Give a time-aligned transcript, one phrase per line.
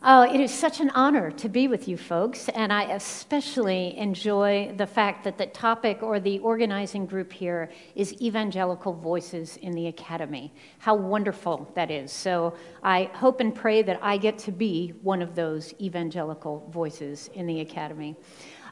[0.00, 4.72] Oh, it is such an honor to be with you folks, and I especially enjoy
[4.76, 9.88] the fact that the topic or the organizing group here is Evangelical Voices in the
[9.88, 10.54] Academy.
[10.78, 12.12] How wonderful that is.
[12.12, 17.28] So I hope and pray that I get to be one of those evangelical voices
[17.34, 18.14] in the Academy.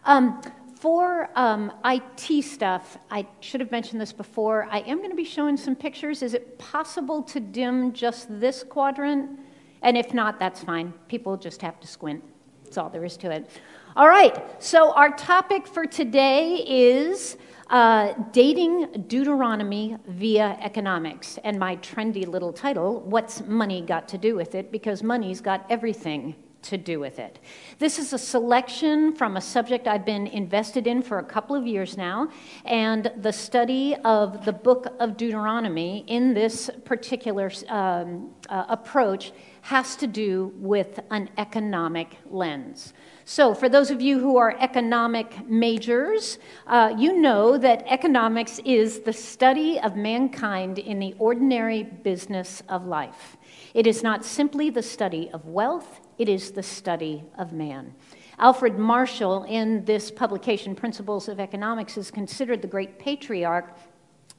[0.05, 0.41] Um,
[0.79, 4.69] for um, IT stuff, I should have mentioned this before.
[4.71, 6.23] I am going to be showing some pictures.
[6.23, 9.41] Is it possible to dim just this quadrant?
[9.83, 10.93] And if not, that's fine.
[11.09, 12.23] People just have to squint.
[12.65, 13.49] That's all there is to it.
[13.95, 17.37] All right, so our topic for today is
[17.69, 21.39] uh, dating Deuteronomy via economics.
[21.45, 24.71] And my trendy little title, What's Money Got to Do with It?
[24.71, 26.35] Because money's got everything
[26.67, 27.39] to do with it.
[27.79, 31.67] This is a selection from a subject I've been invested in for a couple of
[31.67, 32.29] years now,
[32.65, 39.33] and the study of the book of Deuteronomy in this particular um, uh, approach
[39.67, 42.93] has to do with an economic lens.
[43.25, 49.01] So, for those of you who are economic majors, uh, you know that economics is
[49.01, 53.37] the study of mankind in the ordinary business of life.
[53.75, 57.93] It is not simply the study of wealth, it is the study of man.
[58.39, 63.77] Alfred Marshall, in this publication, Principles of Economics, is considered the great patriarch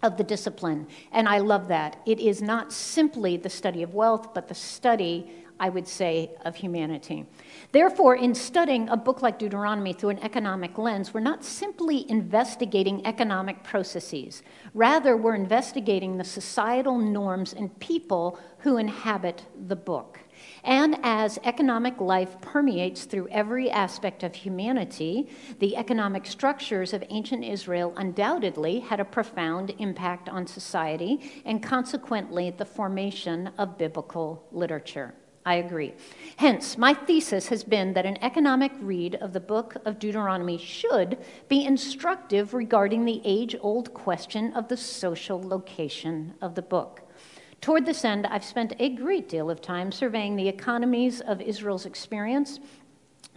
[0.03, 0.87] of the discipline.
[1.11, 2.01] And I love that.
[2.05, 6.55] It is not simply the study of wealth, but the study, I would say, of
[6.55, 7.25] humanity.
[7.73, 13.05] Therefore, in studying a book like Deuteronomy through an economic lens, we're not simply investigating
[13.05, 14.41] economic processes.
[14.73, 20.19] Rather, we're investigating the societal norms and people who inhabit the book.
[20.63, 25.29] And as economic life permeates through every aspect of humanity,
[25.59, 32.49] the economic structures of ancient Israel undoubtedly had a profound impact on society and consequently
[32.49, 35.13] the formation of biblical literature.
[35.47, 35.93] I agree.
[36.35, 41.19] Hence, my thesis has been that an economic read of the book of Deuteronomy should
[41.47, 47.09] be instructive regarding the age old question of the social location of the book.
[47.61, 51.85] Toward this end, I've spent a great deal of time surveying the economies of Israel's
[51.85, 52.59] experience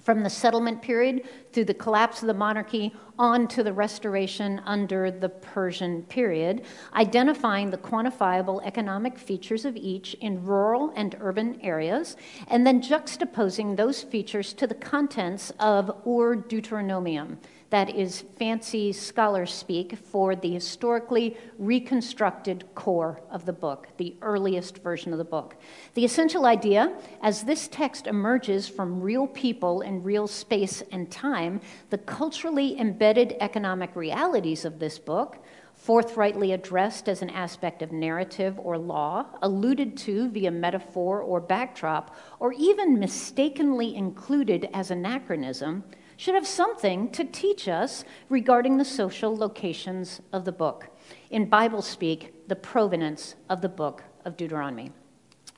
[0.03, 1.23] from the settlement period
[1.53, 6.63] through the collapse of the monarchy on to the restoration under the Persian period,
[6.95, 12.17] identifying the quantifiable economic features of each in rural and urban areas,
[12.49, 17.37] and then juxtaposing those features to the contents of Ur Deuteronomium
[17.71, 24.79] that is fancy scholar speak for the historically reconstructed core of the book, the earliest
[24.79, 25.57] version of the book.
[25.95, 26.93] The essential idea,
[27.23, 31.61] as this text emerges from real people in real space and time,
[31.91, 35.39] the culturally embedded economic realities of this book,
[35.75, 42.17] forthrightly addressed as an aspect of narrative or law, alluded to via metaphor or backdrop,
[42.39, 45.83] or even mistakenly included as anachronism,
[46.21, 50.89] should have something to teach us regarding the social locations of the book.
[51.31, 54.93] In Bible speak, the provenance of the book of Deuteronomy.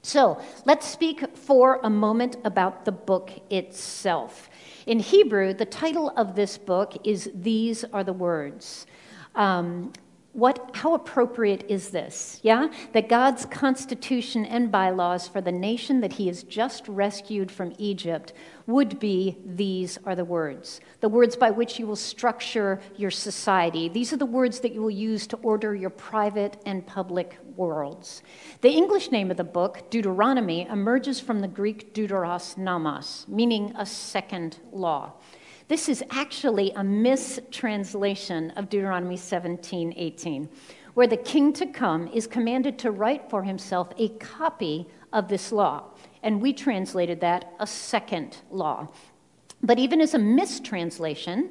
[0.03, 4.49] So let's speak for a moment about the book itself.
[4.87, 8.87] In Hebrew, the title of this book is These Are the Words.
[9.35, 9.93] Um,
[10.33, 12.41] what, how appropriate is this?
[12.43, 12.69] Yeah?
[12.93, 18.33] That God's constitution and bylaws for the nation that he has just rescued from Egypt
[18.67, 20.81] would be these are the words.
[21.01, 23.91] The words by which you will structure your society.
[23.91, 28.23] These are the words that you will use to order your private and public worlds.
[28.63, 33.85] The English name of the book, Deuteronomy, emerges from the Greek deuteros nomos, meaning a
[33.85, 35.13] second law.
[35.69, 40.49] This is actually a mistranslation of Deuteronomy 17 18,
[40.95, 45.53] where the king to come is commanded to write for himself a copy of this
[45.53, 45.91] law.
[46.23, 48.89] And we translated that a second law.
[49.63, 51.51] But even as a mistranslation,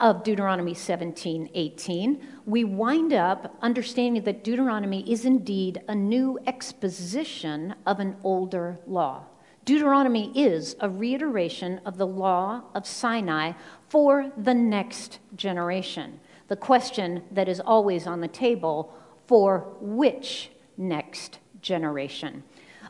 [0.00, 7.74] of Deuteronomy 17 18, we wind up understanding that Deuteronomy is indeed a new exposition
[7.86, 9.24] of an older law.
[9.64, 13.52] Deuteronomy is a reiteration of the law of Sinai
[13.88, 16.20] for the next generation.
[16.48, 18.92] The question that is always on the table
[19.26, 22.42] for which next generation?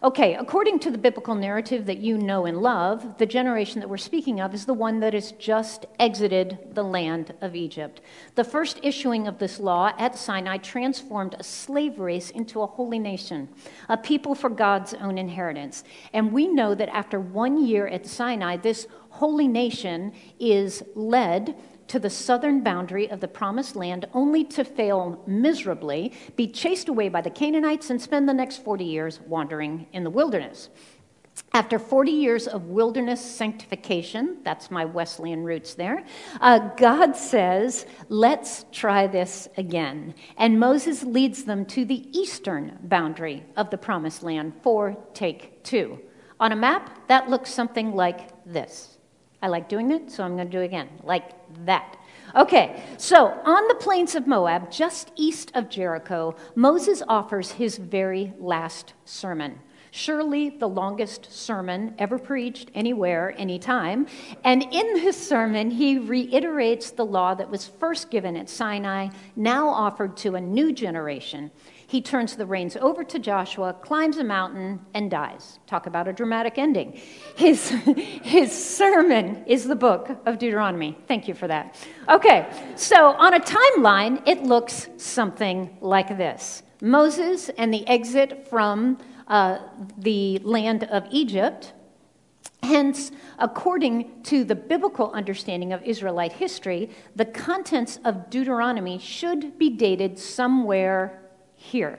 [0.04, 3.96] Okay, according to the biblical narrative that you know and love, the generation that we're
[3.96, 8.02] speaking of is the one that has just exited the land of Egypt.
[8.34, 12.98] The first issuing of this law at Sinai transformed a slave race into a holy
[12.98, 13.48] nation,
[13.88, 15.84] a people for God's own inheritance.
[16.12, 21.54] And we know that after one year at Sinai, this holy nation is led
[21.88, 27.08] to the southern boundary of the promised land, only to fail miserably, be chased away
[27.08, 30.70] by the Canaanites, and spend the next 40 years wandering in the wilderness.
[31.52, 36.04] After 40 years of wilderness sanctification, that's my Wesleyan roots there,
[36.40, 40.14] uh, God says, let's try this again.
[40.36, 46.00] And Moses leads them to the eastern boundary of the promised land for take two.
[46.40, 48.93] On a map, that looks something like this.
[49.44, 51.32] I like doing it, so I'm going to do it again, like
[51.66, 51.98] that.
[52.34, 58.32] Okay, so on the plains of Moab, just east of Jericho, Moses offers his very
[58.38, 59.60] last sermon
[59.94, 64.08] surely the longest sermon ever preached anywhere, anytime.
[64.42, 69.68] And in this sermon, he reiterates the law that was first given at Sinai, now
[69.68, 71.48] offered to a new generation.
[71.86, 75.58] He turns the reins over to Joshua, climbs a mountain, and dies.
[75.66, 77.00] Talk about a dramatic ending.
[77.36, 77.68] His,
[78.22, 80.96] his sermon is the book of Deuteronomy.
[81.06, 81.76] Thank you for that.
[82.08, 88.98] Okay, so on a timeline, it looks something like this Moses and the exit from
[89.28, 89.58] uh,
[89.98, 91.72] the land of Egypt.
[92.62, 99.68] Hence, according to the biblical understanding of Israelite history, the contents of Deuteronomy should be
[99.68, 101.23] dated somewhere
[101.64, 101.98] here.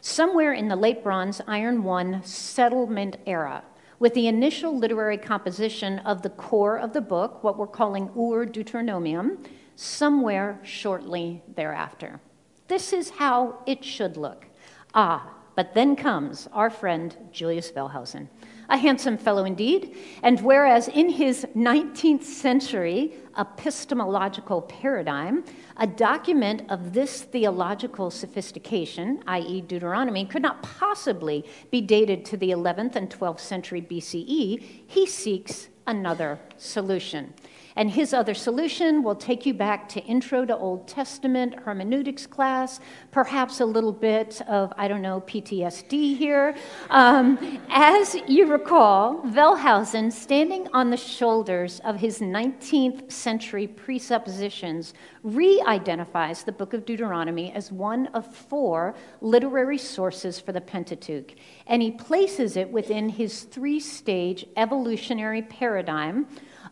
[0.00, 3.62] Somewhere in the late Bronze Iron I settlement era,
[3.98, 8.46] with the initial literary composition of the core of the book, what we're calling Ur
[8.46, 12.20] Deuteronomium, somewhere shortly thereafter.
[12.66, 14.46] This is how it should look.
[14.94, 18.28] Ah, but then comes our friend Julius Wellhausen,
[18.70, 19.96] a handsome fellow indeed.
[20.22, 25.44] And whereas in his 19th century epistemological paradigm,
[25.76, 32.50] a document of this theological sophistication, i.e., Deuteronomy, could not possibly be dated to the
[32.50, 37.34] 11th and 12th century BCE, he seeks another solution.
[37.76, 42.80] And his other solution will take you back to Intro to Old Testament hermeneutics class,
[43.10, 46.54] perhaps a little bit of, I don't know, PTSD here.
[46.90, 55.62] Um, as you recall, Wellhausen, standing on the shoulders of his 19th century presuppositions, re
[55.66, 61.34] identifies the book of Deuteronomy as one of four literary sources for the Pentateuch.
[61.66, 66.26] And he places it within his three stage evolutionary paradigm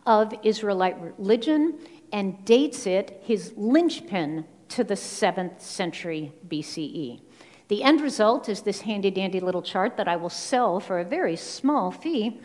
[0.09, 1.77] of Israelite religion
[2.11, 7.21] and dates it, his linchpin, to the 7th century BCE.
[7.67, 11.05] The end result is this handy dandy little chart that I will sell for a
[11.05, 12.41] very small fee,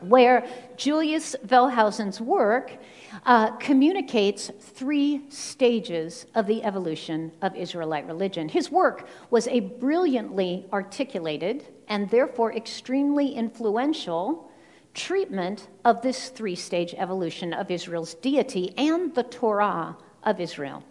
[0.00, 0.44] where
[0.76, 2.76] Julius Wellhausen's work
[3.24, 8.48] uh, communicates three stages of the evolution of Israelite religion.
[8.48, 14.49] His work was a brilliantly articulated and therefore extremely influential
[14.94, 20.82] treatment of this three stage evolution of Israel's deity and the Torah of Israel,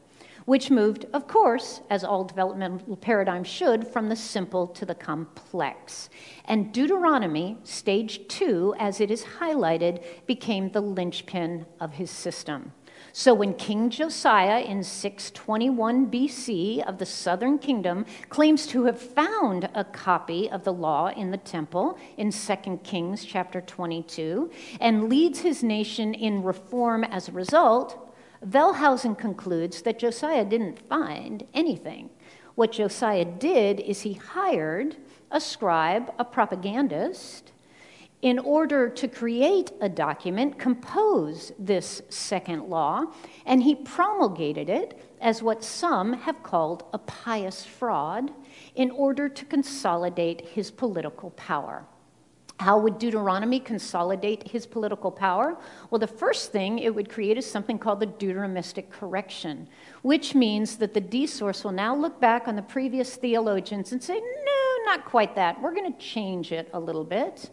[0.45, 6.09] which moved, of course, as all developmental paradigms should, from the simple to the complex.
[6.45, 12.71] And Deuteronomy, stage two, as it is highlighted, became the linchpin of his system.
[13.11, 19.69] So when King Josiah in 621 BC of the southern kingdom claims to have found
[19.73, 25.39] a copy of the law in the temple in 2 Kings chapter 22 and leads
[25.39, 28.09] his nation in reform as a result,
[28.45, 32.09] Wellhausen concludes that Josiah didn't find anything.
[32.55, 34.97] What Josiah did is he hired
[35.31, 37.51] a scribe, a propagandist,
[38.21, 43.05] in order to create a document, compose this second law,
[43.45, 48.31] and he promulgated it as what some have called a pious fraud
[48.75, 51.85] in order to consolidate his political power.
[52.59, 55.57] How would Deuteronomy consolidate his political power?
[55.89, 59.69] Well, the first thing it would create is something called the Deuteronomistic correction,
[60.01, 64.03] which means that the D source will now look back on the previous theologians and
[64.03, 65.61] say, no, not quite that.
[65.61, 67.49] We're going to change it a little bit.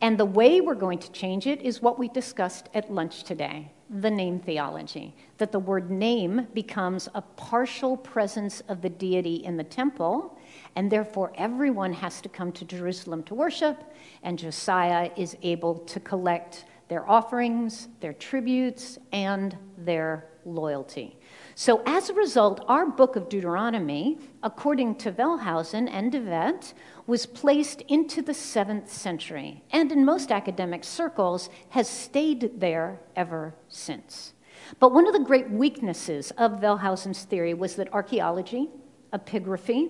[0.00, 3.72] And the way we're going to change it is what we discussed at lunch today
[3.90, 5.14] the name theology.
[5.38, 10.38] That the word name becomes a partial presence of the deity in the temple,
[10.76, 13.82] and therefore everyone has to come to Jerusalem to worship,
[14.22, 21.18] and Josiah is able to collect their offerings, their tributes, and their loyalty.
[21.54, 26.72] So, as a result, our book of Deuteronomy, according to Wellhausen and de Wette,
[27.08, 33.54] was placed into the seventh century, and in most academic circles has stayed there ever
[33.66, 34.34] since.
[34.78, 38.68] But one of the great weaknesses of Wellhausen's theory was that archaeology,
[39.14, 39.88] epigraphy,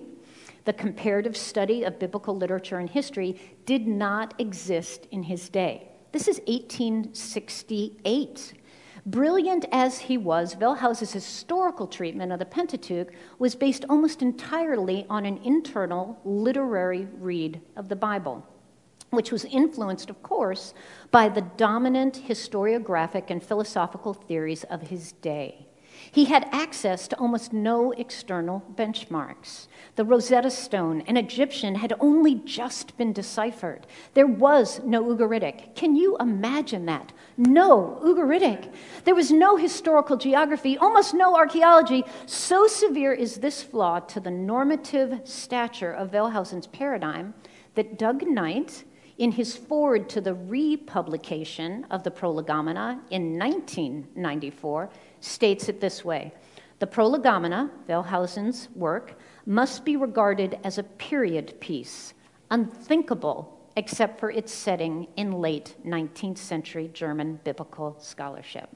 [0.63, 5.89] the comparative study of biblical literature and history did not exist in his day.
[6.13, 8.53] This is 1868.
[9.09, 15.25] Brilliant as he was, Wellhausen's historical treatment of the Pentateuch was based almost entirely on
[15.25, 18.45] an internal literary read of the Bible.
[19.09, 20.75] which was influenced, of course,
[21.09, 25.65] by the dominant historiographic and philosophical theories of his day.
[26.11, 29.67] He had access to almost no external benchmarks.
[29.95, 33.85] The Rosetta Stone, an Egyptian, had only just been deciphered.
[34.13, 35.75] There was no Ugaritic.
[35.75, 37.11] Can you imagine that?
[37.37, 38.73] No Ugaritic.
[39.03, 42.03] There was no historical geography, almost no archaeology.
[42.25, 47.33] So severe is this flaw to the normative stature of Wellhausen's paradigm
[47.75, 48.83] that Doug Knight,
[49.17, 54.89] in his foreword to the republication of the Prolegomena in 1994,
[55.19, 56.33] states it this way
[56.79, 62.13] The Prolegomena, Wellhausen's work, must be regarded as a period piece,
[62.51, 68.69] unthinkable except for its setting in late 19th century German biblical scholarship.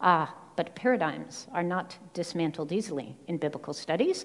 [0.00, 4.24] Ah, but paradigms are not dismantled easily in biblical studies.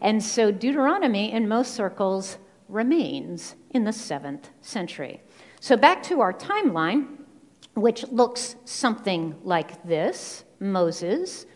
[0.00, 5.22] And so Deuteronomy, in most circles, remains in the seventh century.
[5.60, 7.18] So back to our timeline,
[7.74, 11.46] which looks something like this Moses.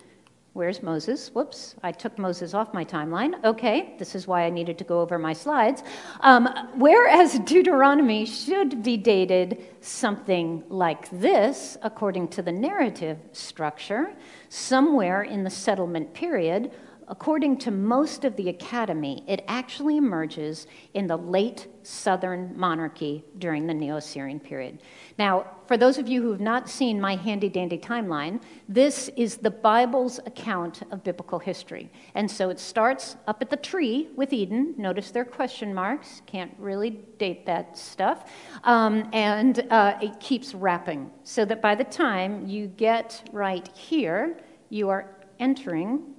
[0.53, 1.29] Where's Moses?
[1.35, 3.43] Whoops, I took Moses off my timeline.
[3.45, 5.83] Okay, this is why I needed to go over my slides.
[6.21, 14.15] Um, whereas Deuteronomy should be dated something like this, according to the narrative structure,
[14.49, 16.73] somewhere in the settlement period,
[17.09, 23.67] according to most of the academy, it actually emerges in the late southern monarchy during
[23.67, 24.83] the Neo Assyrian period.
[25.19, 29.37] Now, for those of you who have not seen my handy dandy timeline, this is
[29.37, 31.91] the Bible's account of biblical history.
[32.15, 34.75] And so it starts up at the tree with Eden.
[34.77, 38.33] Notice their question marks, can't really date that stuff.
[38.65, 44.39] Um, and uh, it keeps wrapping, so that by the time you get right here,
[44.71, 46.16] you are entering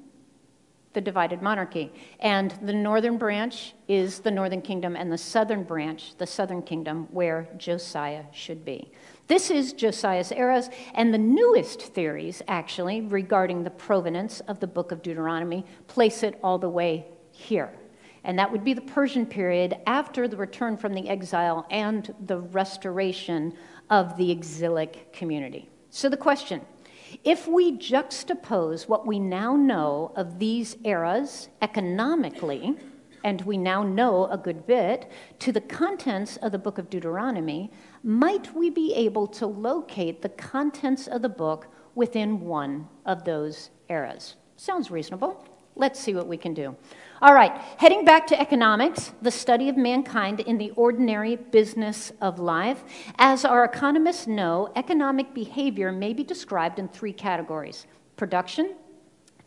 [0.97, 1.93] the divided monarchy.
[2.21, 7.07] And the northern branch is the northern kingdom, and the southern branch, the southern kingdom,
[7.11, 8.91] where Josiah should be.
[9.27, 14.91] This is Josiah's eras, and the newest theories, actually, regarding the provenance of the book
[14.91, 17.71] of Deuteronomy, place it all the way here.
[18.23, 22.39] And that would be the Persian period after the return from the exile and the
[22.39, 23.53] restoration
[23.91, 25.69] of the exilic community.
[25.91, 26.61] So the question
[27.23, 32.77] if we juxtapose what we now know of these eras economically,
[33.23, 37.71] and we now know a good bit, to the contents of the book of Deuteronomy,
[38.03, 43.69] might we be able to locate the contents of the book within one of those
[43.89, 44.35] eras?
[44.55, 45.43] Sounds reasonable.
[45.75, 46.75] Let's see what we can do.
[47.19, 52.37] All right, heading back to economics, the study of mankind in the ordinary business of
[52.37, 52.83] life.
[53.17, 58.75] As our economists know, economic behavior may be described in three categories production,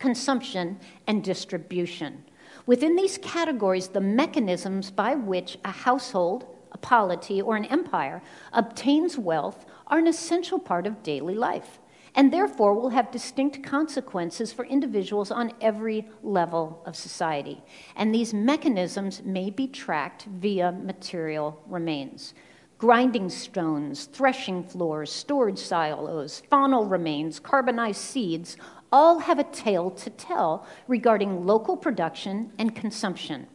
[0.00, 2.24] consumption, and distribution.
[2.66, 8.20] Within these categories, the mechanisms by which a household, a polity, or an empire
[8.52, 11.79] obtains wealth are an essential part of daily life
[12.14, 17.62] and therefore will have distinct consequences for individuals on every level of society.
[17.96, 22.34] And these mechanisms may be tracked via material remains.
[22.78, 28.56] Grinding stones, threshing floors, storage silos, faunal remains, carbonized seeds
[28.92, 33.46] all have a tale to tell regarding local production and consumption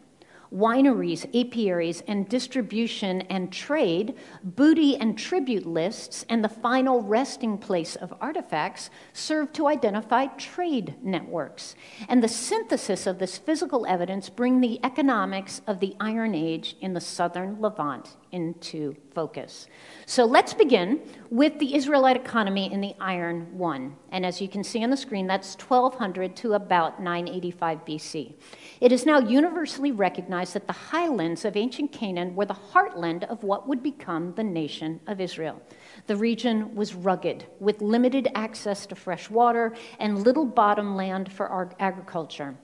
[0.54, 7.96] wineries, apiaries, and distribution and trade, booty and tribute lists, and the final resting place
[7.96, 11.75] of artifacts serve to identify trade networks.
[12.08, 16.94] And the synthesis of this physical evidence bring the economics of the Iron Age in
[16.94, 19.68] the southern Levant into focus.
[20.06, 21.00] So let's begin
[21.30, 23.96] with the Israelite economy in the Iron One.
[24.12, 28.34] And as you can see on the screen, that's 1200 to about 985 BC.
[28.82, 33.42] It is now universally recognized that the highlands of ancient Canaan were the heartland of
[33.44, 35.62] what would become the nation of Israel.
[36.08, 41.74] The region was rugged, with limited access to fresh water and little bottom land for
[41.80, 42.58] agriculture.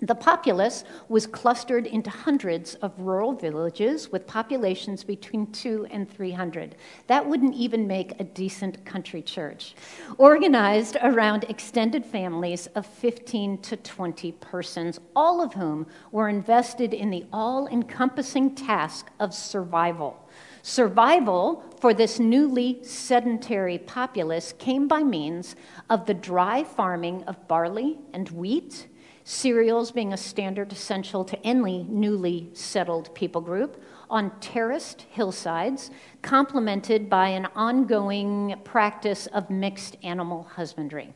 [0.00, 6.76] The populace was clustered into hundreds of rural villages with populations between two and 300.
[7.06, 9.74] That wouldn't even make a decent country church.
[10.18, 17.08] Organized around extended families of 15 to 20 persons, all of whom were invested in
[17.08, 20.28] the all encompassing task of survival.
[20.60, 25.56] Survival for this newly sedentary populace came by means
[25.88, 28.88] of the dry farming of barley and wheat
[29.28, 35.90] cereals being a standard essential to any newly settled people group, on terraced hillsides,
[36.22, 41.12] complemented by an ongoing practice of mixed animal husbandry.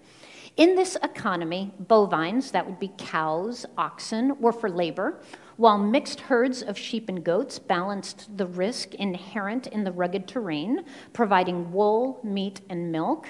[0.56, 5.20] In this economy, bovines, that would be cows, oxen, were for labor,
[5.56, 10.84] while mixed herds of sheep and goats balanced the risk inherent in the rugged terrain,
[11.12, 13.28] providing wool, meat, and milk.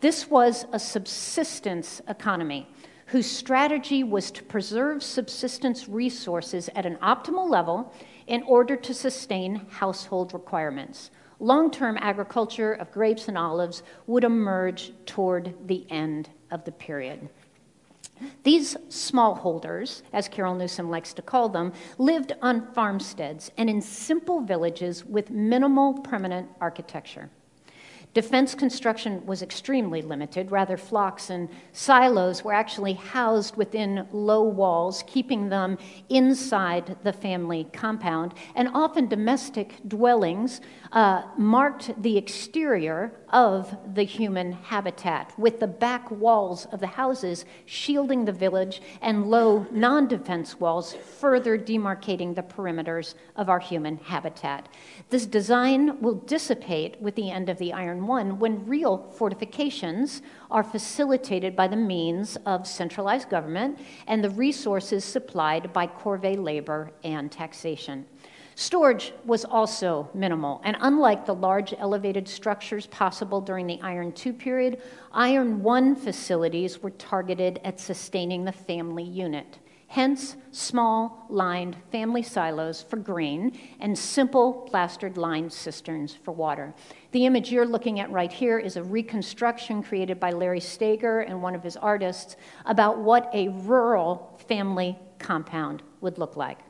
[0.00, 2.68] This was a subsistence economy
[3.10, 7.92] whose strategy was to preserve subsistence resources at an optimal level
[8.28, 11.10] in order to sustain household requirements.
[11.40, 17.28] Long term agriculture of grapes and olives would emerge toward the end of the period.
[18.44, 24.40] These smallholders, as Carol Newsom likes to call them, lived on farmsteads and in simple
[24.40, 27.28] villages with minimal permanent architecture.
[28.12, 30.50] Defense construction was extremely limited.
[30.50, 37.68] Rather, flocks and silos were actually housed within low walls, keeping them inside the family
[37.72, 38.34] compound.
[38.56, 40.60] And often, domestic dwellings
[40.92, 47.44] uh, marked the exterior of the human habitat, with the back walls of the houses
[47.64, 53.96] shielding the village and low non defense walls further demarcating the perimeters of our human
[53.98, 54.68] habitat.
[55.10, 60.64] This design will dissipate with the end of the Iron One when real fortifications are
[60.64, 63.78] facilitated by the means of centralized government
[64.08, 68.06] and the resources supplied by corvée labor and taxation.
[68.54, 74.32] Storage was also minimal, and unlike the large elevated structures possible during the Iron II
[74.32, 79.58] period, Iron I facilities were targeted at sustaining the family unit.
[79.90, 86.72] Hence, small lined family silos for grain and simple plastered lined cisterns for water.
[87.10, 91.42] The image you're looking at right here is a reconstruction created by Larry Stager and
[91.42, 96.60] one of his artists about what a rural family compound would look like.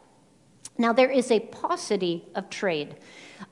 [0.79, 2.97] Now, there is a paucity of trade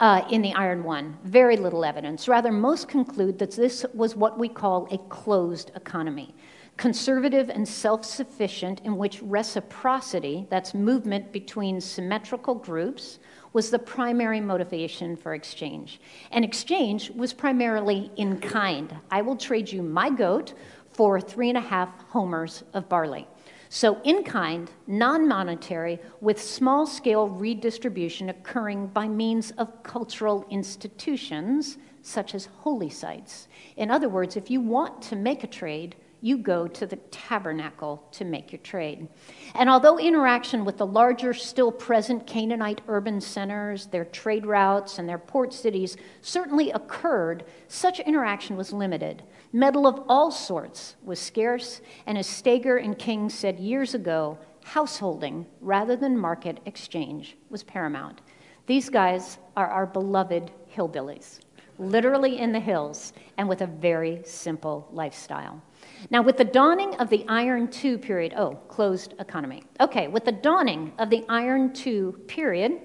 [0.01, 2.29] uh, in the Iron One, very little evidence.
[2.29, 6.35] Rather, most conclude that this was what we call a closed economy
[6.79, 13.19] conservative and self sufficient, in which reciprocity, that's movement between symmetrical groups,
[13.53, 16.01] was the primary motivation for exchange.
[16.31, 18.97] And exchange was primarily in kind.
[19.11, 20.55] I will trade you my goat
[20.93, 23.27] for three and a half homers of barley.
[23.71, 31.77] So, in kind, non monetary, with small scale redistribution occurring by means of cultural institutions
[32.01, 33.49] such as holy sites.
[33.77, 38.05] In other words, if you want to make a trade, you go to the tabernacle
[38.13, 39.09] to make your trade.
[39.55, 45.09] And although interaction with the larger, still present Canaanite urban centers, their trade routes, and
[45.09, 49.23] their port cities certainly occurred, such interaction was limited.
[49.53, 55.47] Metal of all sorts was scarce, and as Stager and King said years ago, householding
[55.61, 58.21] rather than market exchange was paramount.
[58.67, 61.41] These guys are our beloved hillbillies,
[61.79, 65.63] literally in the hills, and with a very simple lifestyle.
[66.11, 69.65] Now, with the dawning of the Iron II period, oh, closed economy.
[69.81, 72.81] Okay, with the dawning of the Iron II period,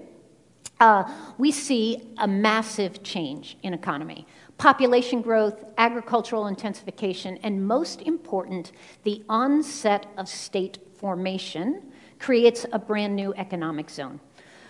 [0.80, 1.04] uh,
[1.38, 4.26] we see a massive change in economy
[4.58, 8.72] population growth, agricultural intensification, and most important,
[9.02, 11.82] the onset of state formation
[12.18, 14.20] creates a brand new economic zone.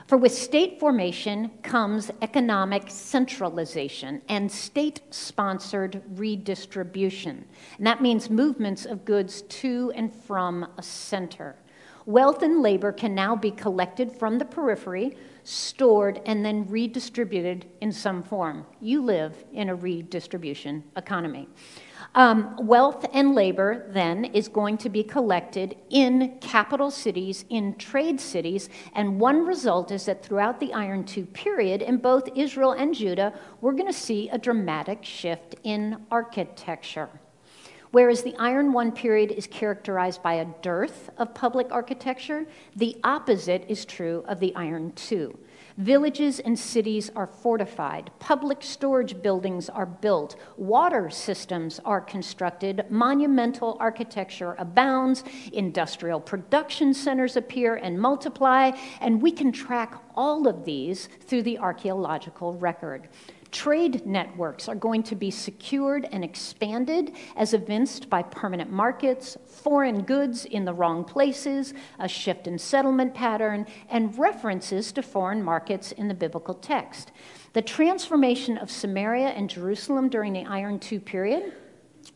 [0.07, 7.47] For with state formation comes economic centralization and state sponsored redistribution.
[7.79, 11.57] And that means movements of goods to and from a center.
[12.05, 17.93] Wealth and labor can now be collected from the periphery stored, and then redistributed in
[17.93, 18.67] some form.
[18.81, 21.49] You live in a redistribution economy.
[22.15, 28.21] Um, wealth and labor then is going to be collected in capital cities, in trade
[28.21, 32.95] cities, and one result is that throughout the Iron II period, in both Israel and
[32.95, 37.09] Judah, we're going to see a dramatic shift in architecture.
[37.95, 43.67] Whereas the Iron One period is characterized by a dearth of public architecture, the opposite
[43.69, 45.39] is true of the Iron Two.
[45.79, 53.77] Villages and cities are fortified, public storage buildings are built, water systems are constructed, monumental
[53.79, 61.09] architecture abounds, industrial production centers appear and multiply, and we can track all of these
[61.27, 63.09] through the archaeological record.
[63.55, 70.03] Trade networks are going to be secured and expanded as evinced by permanent markets, foreign
[70.03, 75.93] goods in the wrong places, a shift in settlement pattern, and references to foreign markets
[75.93, 77.13] in the biblical text.
[77.53, 81.53] The transformation of Samaria and Jerusalem during the Iron II period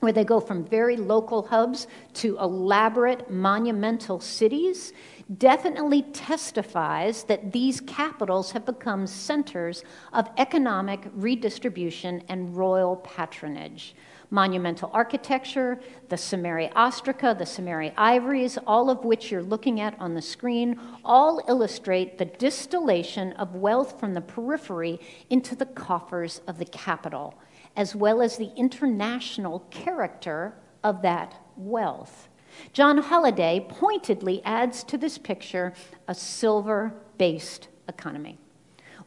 [0.00, 4.92] where they go from very local hubs to elaborate monumental cities,
[5.36, 13.94] definitely testifies that these capitals have become centers of economic redistribution and royal patronage.
[14.30, 20.14] monumental architecture, the Samaria ostraca, the Samaria ivories, all of which you're looking at on
[20.14, 26.58] the screen, all illustrate the distillation of wealth from the periphery into the coffers of
[26.58, 27.34] the capital,
[27.76, 32.27] as well as the international character of that wealth.
[32.72, 35.72] John Holladay pointedly adds to this picture
[36.06, 38.38] a silver based economy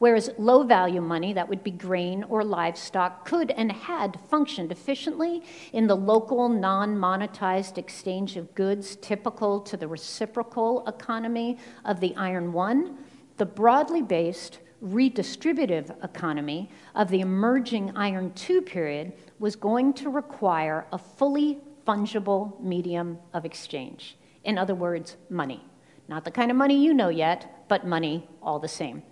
[0.01, 5.43] whereas low value money, that would be grain or livestock, could and had functioned efficiently
[5.73, 12.15] in the local non monetized exchange of goods typical to the reciprocal economy of the
[12.15, 12.97] Iron One,
[13.37, 20.87] the broadly based redistributive economy of the emerging Iron Two period was going to require
[20.91, 21.59] a fully
[21.91, 24.17] fungible medium of exchange.
[24.45, 25.61] In other words, money.
[26.07, 29.03] Not the kind of money you know yet, but money all the same.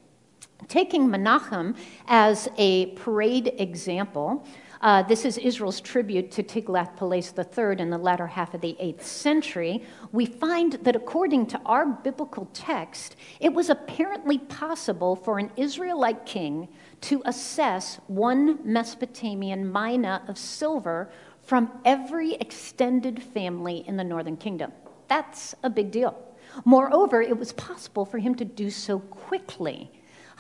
[0.68, 1.76] Taking Menachem
[2.08, 4.46] as a parade example,
[4.82, 9.02] uh, this is Israel's tribute to Tiglath-Pileser III in the latter half of the 8th
[9.02, 9.84] century.
[10.14, 16.26] We find that according to our biblical text, it was apparently possible for an Israelite
[16.26, 16.70] king
[17.02, 21.10] to assess one Mesopotamian mina of silver
[21.50, 24.72] from every extended family in the northern kingdom.
[25.08, 26.16] That's a big deal.
[26.64, 29.92] Moreover, it was possible for him to do so quickly.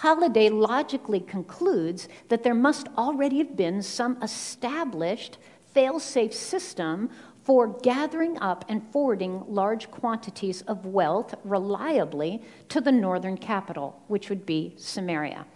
[0.03, 5.39] Holladay logically concludes that there must already have been some established
[5.73, 7.09] fail safe system
[7.43, 14.29] for gathering up and forwarding large quantities of wealth reliably to the northern capital, which
[14.29, 15.47] would be Samaria.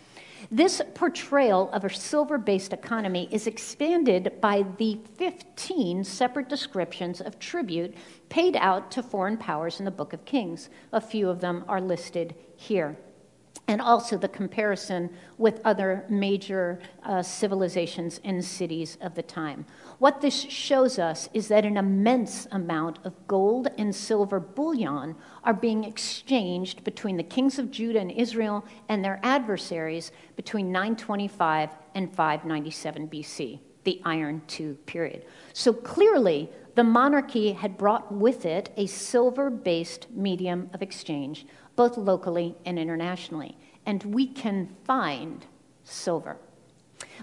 [0.52, 7.40] This portrayal of a silver based economy is expanded by the 15 separate descriptions of
[7.40, 7.96] tribute
[8.30, 10.70] paid out to foreign powers in the Book of Kings.
[10.92, 12.98] A few of them are listed here
[13.68, 19.66] and also the comparison with other major uh, civilizations and cities of the time.
[20.00, 25.54] What this shows us is that an immense amount of gold and silver bullion are
[25.54, 32.14] being exchanged between the kings of Judah and Israel and their adversaries between 925 and
[32.14, 35.26] 597 BC, the Iron II period.
[35.54, 41.98] So clearly, the monarchy had brought with it a silver based medium of exchange both
[41.98, 43.58] locally and internationally.
[43.86, 45.46] And we can find
[45.84, 46.38] silver.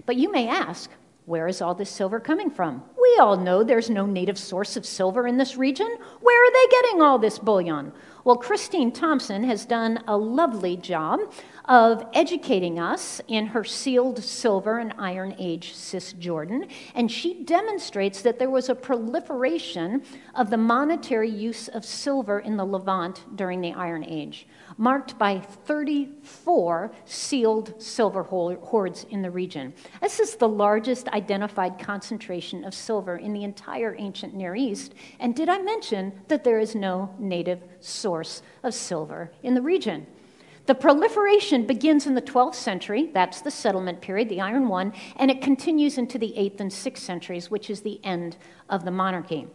[0.05, 0.89] But you may ask,
[1.25, 2.83] where is all this silver coming from?
[2.99, 5.87] We all know there's no native source of silver in this region.
[6.19, 7.93] Where are they getting all this bullion?
[8.23, 11.21] Well, Christine Thompson has done a lovely job
[11.65, 18.37] of educating us in her sealed silver and iron age Cisjordan, and she demonstrates that
[18.37, 20.03] there was a proliferation
[20.35, 24.45] of the monetary use of silver in the Levant during the Iron Age
[24.81, 29.71] marked by 34 sealed silver hoards in the region.
[30.01, 34.95] This is the largest identified concentration of silver in the entire ancient Near East.
[35.19, 40.07] And did I mention that there is no native source of silver in the region?
[40.65, 45.29] The proliferation begins in the 12th century, that's the settlement period, the Iron One, and
[45.29, 48.35] it continues into the 8th and 6th centuries, which is the end
[48.67, 49.47] of the monarchy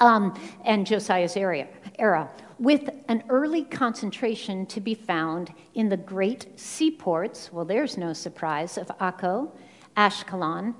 [0.00, 1.66] um, and Josiah's era,
[1.98, 8.12] era with an early concentration to be found in the great seaports, well, there's no
[8.12, 9.50] surprise, of Akko,
[9.96, 10.74] Ashkelon,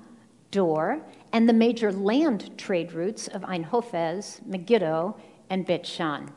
[0.51, 1.01] Dor,
[1.33, 5.17] and the major land trade routes of Ein Hofez, Megiddo,
[5.49, 6.31] and Bet Shan.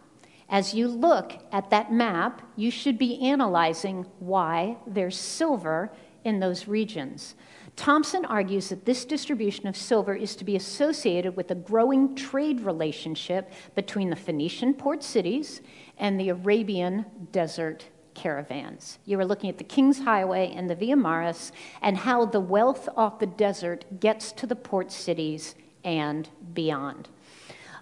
[0.49, 5.93] As you look at that map, you should be analyzing why there's silver
[6.25, 7.35] in those regions.
[7.77, 12.61] Thompson argues that this distribution of silver is to be associated with a growing trade
[12.61, 15.61] relationship between the Phoenician port cities
[15.99, 18.99] and the Arabian desert caravans.
[19.05, 21.51] You are looking at the King's Highway and the Via Maris
[21.83, 27.09] and how the wealth off the desert gets to the port cities and beyond.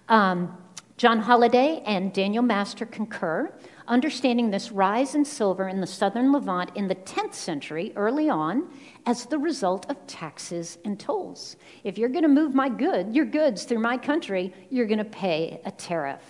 [0.09, 0.57] Um,
[0.97, 3.53] John Holladay and Daniel Master concur,
[3.87, 8.69] understanding this rise in silver in the southern Levant in the 10th century, early on,
[9.07, 11.57] as the result of taxes and tolls.
[11.85, 15.05] If you're going to move my good, your goods through my country, you're going to
[15.05, 16.23] pay a tariff.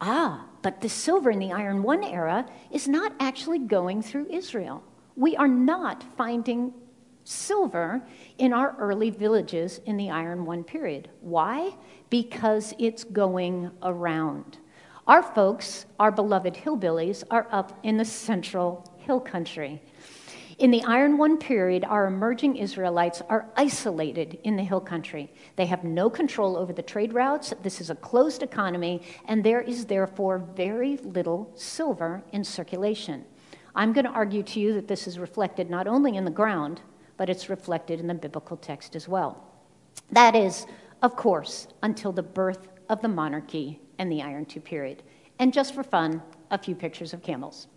[0.00, 4.82] Ah, but the silver in the Iron One era is not actually going through Israel.
[5.16, 6.72] We are not finding
[7.24, 8.02] silver
[8.38, 11.10] in our early villages in the Iron One period.
[11.20, 11.74] Why?
[12.08, 14.58] Because it's going around.
[15.10, 19.82] Our folks, our beloved hillbillies, are up in the central hill country.
[20.58, 25.32] In the Iron One period, our emerging Israelites are isolated in the hill country.
[25.56, 27.52] They have no control over the trade routes.
[27.60, 33.24] This is a closed economy, and there is therefore very little silver in circulation.
[33.74, 36.82] I'm going to argue to you that this is reflected not only in the ground,
[37.16, 39.44] but it's reflected in the biblical text as well.
[40.12, 40.66] That is,
[41.02, 45.02] of course, until the birth of the monarchy and the Iron II period.
[45.38, 47.68] And just for fun, a few pictures of camels.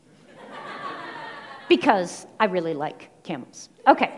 [1.69, 3.69] because I really like camels.
[3.87, 4.11] Okay.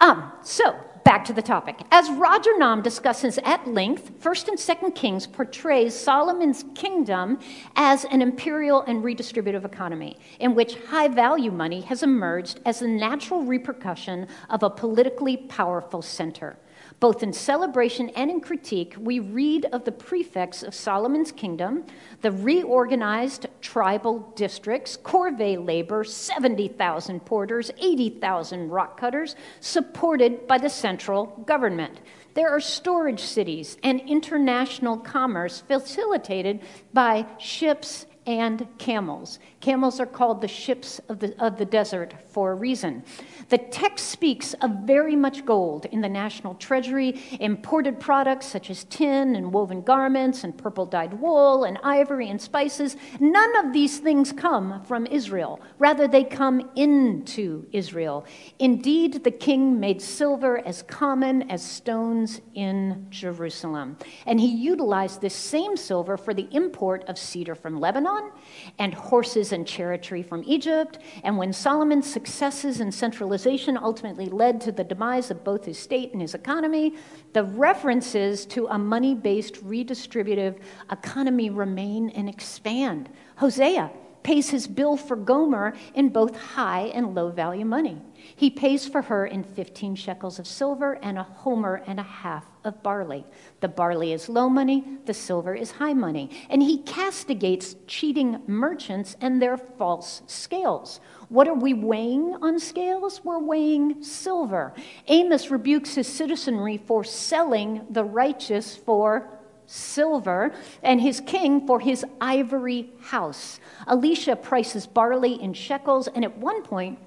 [0.00, 1.76] Um, so, back to the topic.
[1.90, 7.38] As Roger Nam discusses at length, 1st and 2nd Kings portrays Solomon's kingdom
[7.76, 12.88] as an imperial and redistributive economy in which high value money has emerged as a
[12.88, 16.56] natural repercussion of a politically powerful center.
[16.98, 21.84] Both in celebration and in critique, we read of the prefects of Solomon's kingdom,
[22.22, 31.26] the reorganized tribal districts, corvée labor, 70,000 porters, 80,000 rock cutters, supported by the central
[31.46, 32.00] government.
[32.32, 36.60] There are storage cities and international commerce facilitated
[36.94, 39.38] by ships and camels.
[39.60, 43.02] Camels are called the ships of the, of the desert for a reason.
[43.48, 48.84] The text speaks of very much gold in the national treasury, imported products such as
[48.84, 52.96] tin and woven garments and purple dyed wool and ivory and spices.
[53.18, 55.60] None of these things come from Israel.
[55.78, 58.26] Rather, they come into Israel.
[58.58, 63.96] Indeed, the king made silver as common as stones in Jerusalem.
[64.26, 68.32] And he utilized this same silver for the import of cedar from Lebanon
[68.78, 71.00] and horses and chariotry from Egypt.
[71.24, 76.12] And when Solomon's successes in centralization ultimately led to the demise of both his state
[76.12, 76.94] and his economy,
[77.32, 80.60] the references to a money based redistributive
[80.92, 83.08] economy remain and expand.
[83.38, 83.90] Hosea
[84.22, 88.02] pays his bill for Gomer in both high and low value money.
[88.14, 92.44] He pays for her in 15 shekels of silver and a homer and a half
[92.66, 93.24] of barley.
[93.60, 96.30] The barley is low money, the silver is high money.
[96.50, 101.00] And he castigates cheating merchants and their false scales.
[101.28, 103.24] What are we weighing on scales?
[103.24, 104.74] We're weighing silver.
[105.08, 109.30] Amos rebukes his citizenry for selling the righteous for
[109.66, 113.60] silver and his king for his ivory house.
[113.88, 116.98] Elisha prices barley in shekels, and at one point,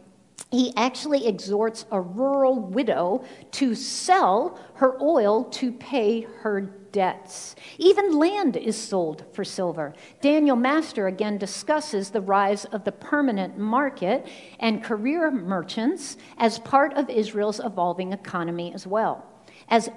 [0.52, 7.56] he actually exhorts a rural widow to sell her oil to pay her debts.
[7.78, 9.94] Even land is sold for silver.
[10.22, 14.28] Daniel Master again discusses the rise of the permanent market
[14.60, 19.26] and career merchants as part of Israel's evolving economy as well.
[19.68, 19.90] As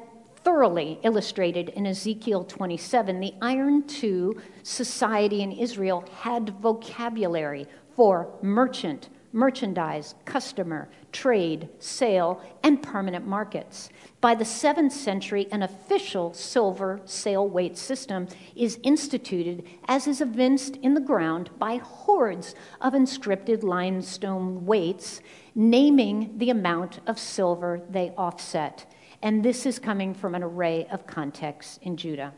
[0.44, 4.30] thoroughly illustrated in Ezekiel 27, the Iron II
[4.62, 13.90] society in Israel had vocabulary for merchant, merchandise, customer, trade, sale, and permanent markets.
[14.20, 20.76] By the 7th century, an official silver sale weight system is instituted, as is evinced
[20.76, 25.20] in the ground by hordes of inscripted limestone weights,
[25.54, 28.86] naming the amount of silver they offset.
[29.22, 32.32] And this is coming from an array of contexts in Judah.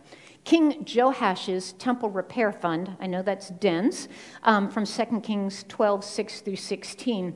[0.44, 4.09] King Joash's temple repair fund, I know that's dense,
[4.42, 7.35] um, from 2 Kings 12, 6 through 16,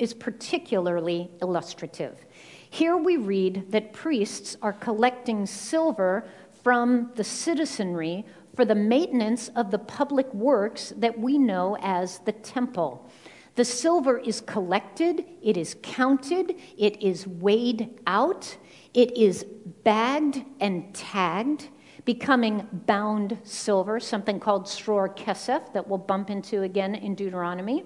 [0.00, 2.26] is particularly illustrative.
[2.68, 6.24] Here we read that priests are collecting silver
[6.64, 8.24] from the citizenry
[8.56, 13.08] for the maintenance of the public works that we know as the temple.
[13.54, 18.56] The silver is collected, it is counted, it is weighed out,
[18.92, 19.44] it is
[19.84, 21.68] bagged and tagged
[22.04, 27.84] becoming bound silver, something called sror kesef that we'll bump into again in Deuteronomy.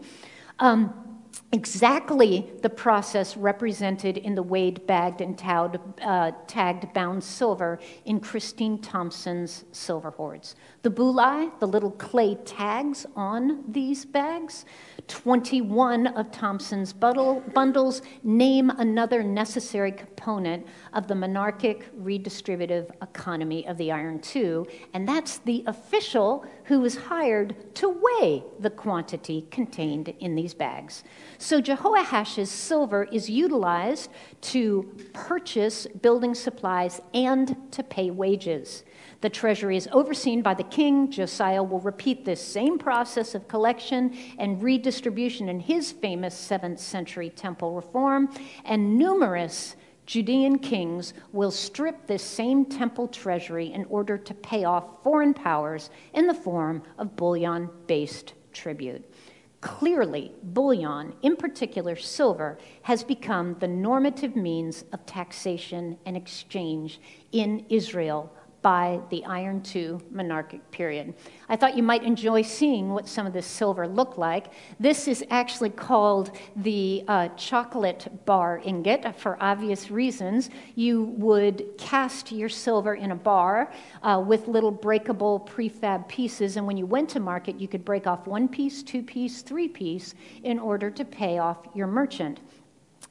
[0.58, 1.13] Um,
[1.52, 8.20] exactly the process represented in the weighed, bagged, and tagged, uh, tagged bound silver in
[8.20, 10.56] Christine Thompson's silver hoards.
[10.82, 14.64] The bullae, the little clay tags on these bags,
[15.08, 23.92] 21 of Thompson's bundles name another necessary component of the monarchic redistributive economy of the
[23.92, 30.34] Iron II, and that's the official who was hired to weigh the quantity contained in
[30.34, 31.04] these bags.
[31.38, 34.10] So Jehoash's silver is utilized
[34.42, 38.84] to purchase building supplies and to pay wages.
[39.20, 41.10] The treasury is overseen by the king.
[41.10, 47.30] Josiah will repeat this same process of collection and redistribution in his famous 7th century
[47.30, 48.28] temple reform,
[48.64, 55.02] and numerous Judean kings will strip this same temple treasury in order to pay off
[55.02, 59.13] foreign powers in the form of bullion based tribute.
[59.64, 67.00] Clearly, bullion, in particular silver, has become the normative means of taxation and exchange
[67.32, 68.30] in Israel
[68.64, 71.12] by the Iron II monarchic period.
[71.50, 74.46] I thought you might enjoy seeing what some of this silver looked like.
[74.80, 80.48] This is actually called the uh, chocolate bar ingot for obvious reasons.
[80.76, 83.70] You would cast your silver in a bar
[84.02, 88.06] uh, with little breakable prefab pieces, and when you went to market, you could break
[88.06, 92.40] off one piece, two piece, three piece in order to pay off your merchant.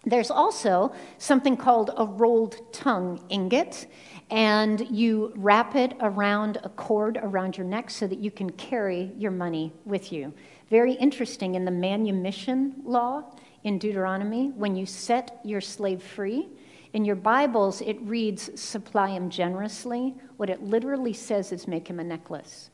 [0.05, 3.87] There's also something called a rolled tongue ingot,
[4.29, 9.11] and you wrap it around a cord around your neck so that you can carry
[9.17, 10.33] your money with you.
[10.69, 13.23] Very interesting in the manumission law
[13.63, 16.49] in Deuteronomy, when you set your slave free,
[16.93, 20.15] in your Bibles it reads, supply him generously.
[20.37, 22.69] What it literally says is make him a necklace.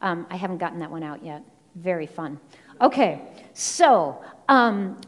[0.00, 1.42] Um, I haven't gotten that one out yet.
[1.74, 2.38] Very fun.
[2.80, 3.22] Okay,
[3.54, 5.00] so um,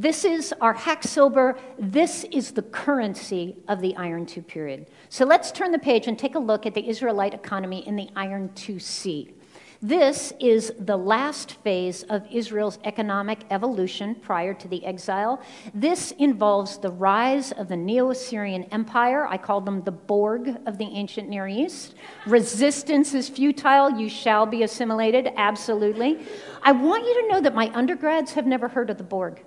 [0.00, 1.58] this is our hack silver.
[1.78, 4.86] This is the currency of the Iron II period.
[5.10, 8.08] So let's turn the page and take a look at the Israelite economy in the
[8.16, 9.34] Iron II C.
[9.82, 15.42] This is the last phase of Israel's economic evolution prior to the exile.
[15.74, 19.26] This involves the rise of the Neo Assyrian Empire.
[19.26, 21.94] I call them the Borg of the ancient Near East.
[22.26, 23.98] Resistance is futile.
[23.98, 25.28] You shall be assimilated.
[25.36, 26.20] Absolutely.
[26.62, 29.42] I want you to know that my undergrads have never heard of the Borg.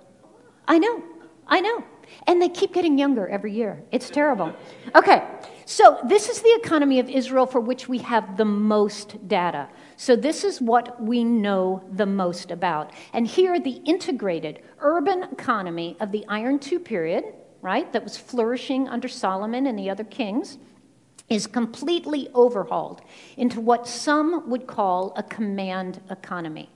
[0.66, 1.02] I know,
[1.46, 1.84] I know.
[2.26, 3.82] And they keep getting younger every year.
[3.90, 4.54] It's terrible.
[4.94, 5.26] Okay,
[5.64, 9.68] so this is the economy of Israel for which we have the most data.
[9.96, 12.92] So this is what we know the most about.
[13.12, 17.24] And here, the integrated urban economy of the Iron II period,
[17.62, 20.58] right, that was flourishing under Solomon and the other kings,
[21.30, 23.00] is completely overhauled
[23.36, 26.70] into what some would call a command economy.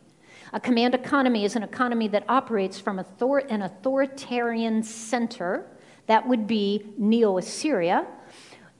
[0.52, 5.66] A command economy is an economy that operates from author- an authoritarian center,
[6.06, 8.06] that would be Neo Assyria,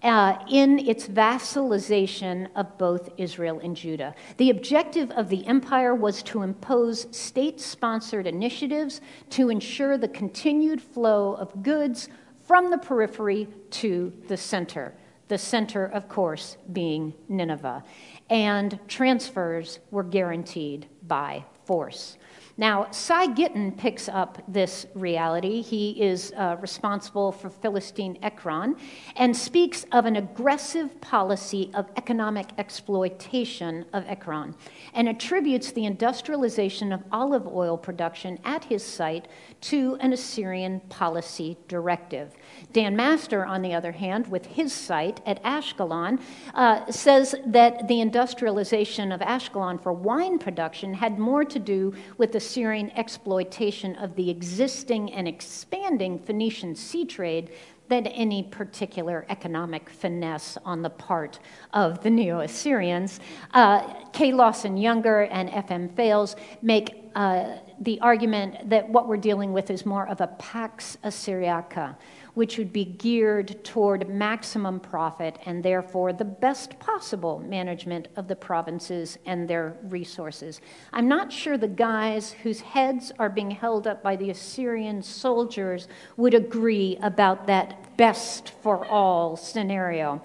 [0.03, 4.15] uh, in its vassalization of both Israel and Judah.
[4.37, 9.01] The objective of the empire was to impose state sponsored initiatives
[9.31, 12.09] to ensure the continued flow of goods
[12.45, 14.95] from the periphery to the center.
[15.27, 17.85] The center, of course, being Nineveh.
[18.31, 22.18] And transfers were guaranteed by force.
[22.61, 25.62] Now, Sy Gitin picks up this reality.
[25.62, 28.75] He is uh, responsible for Philistine Ekron
[29.14, 34.57] and speaks of an aggressive policy of economic exploitation of Ekron
[34.92, 39.29] and attributes the industrialization of olive oil production at his site
[39.61, 42.35] to an Assyrian policy directive.
[42.73, 46.21] Dan Master, on the other hand, with his site at Ashkelon,
[46.55, 52.33] uh, says that the industrialization of Ashkelon for wine production had more to do with
[52.33, 57.51] the Assyrian exploitation of the existing and expanding Phoenician sea trade
[57.89, 61.41] than any particular economic finesse on the part
[61.75, 63.21] of the Neo Assyrians.
[63.53, 63.83] Uh,
[64.15, 64.33] K.
[64.33, 65.91] Lawson Younger and F.M.
[65.91, 70.97] Fales make uh, the argument that what we're dealing with is more of a Pax
[71.03, 71.99] Assyriaca
[72.38, 78.37] which would be geared toward maximum profit and therefore the best possible management of the
[78.37, 80.61] provinces and their resources.
[80.92, 85.88] I'm not sure the guys whose heads are being held up by the Assyrian soldiers
[86.16, 90.22] would agree about that best for all scenario.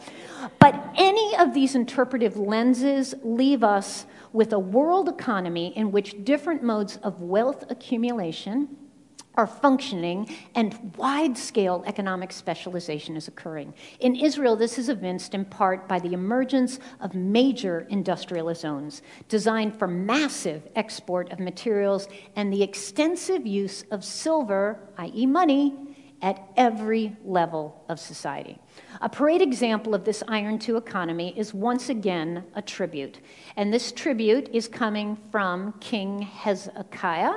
[0.60, 6.62] But any of these interpretive lenses leave us with a world economy in which different
[6.62, 8.78] modes of wealth accumulation
[9.36, 13.74] are functioning and wide scale economic specialization is occurring.
[14.00, 19.78] In Israel, this is evinced in part by the emergence of major industrial zones designed
[19.78, 25.74] for massive export of materials and the extensive use of silver, i.e., money,
[26.24, 28.58] at every level of society.
[29.02, 33.20] A parade example of this Iron II economy is once again a tribute.
[33.58, 37.34] And this tribute is coming from King Hezekiah.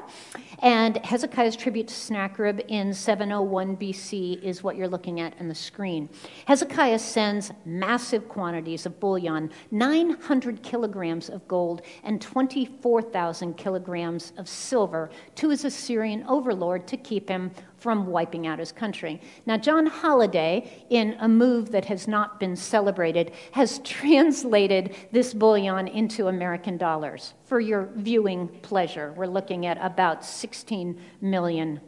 [0.61, 5.55] And Hezekiah's tribute to Sennacherib in 701 BC is what you're looking at in the
[5.55, 6.09] screen.
[6.47, 15.11] Hezekiah sends massive quantities of bullion 900 kilograms of gold and 24,000 kilograms of silver
[15.35, 17.51] to his Assyrian overlord to keep him
[17.87, 19.21] from wiping out his country.
[19.47, 25.87] Now, John Holladay, in a move that has not been celebrated, has translated this bullion
[25.87, 27.35] into American dollars.
[27.45, 31.81] For your viewing pleasure, we're looking at about $16 million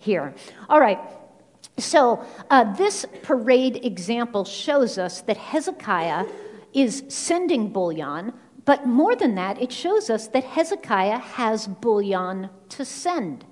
[0.00, 0.34] here.
[0.68, 0.98] All right.
[1.78, 6.26] So, uh, this parade example shows us that Hezekiah
[6.72, 8.32] is sending bullion,
[8.64, 13.44] but more than that, it shows us that Hezekiah has bullion to send.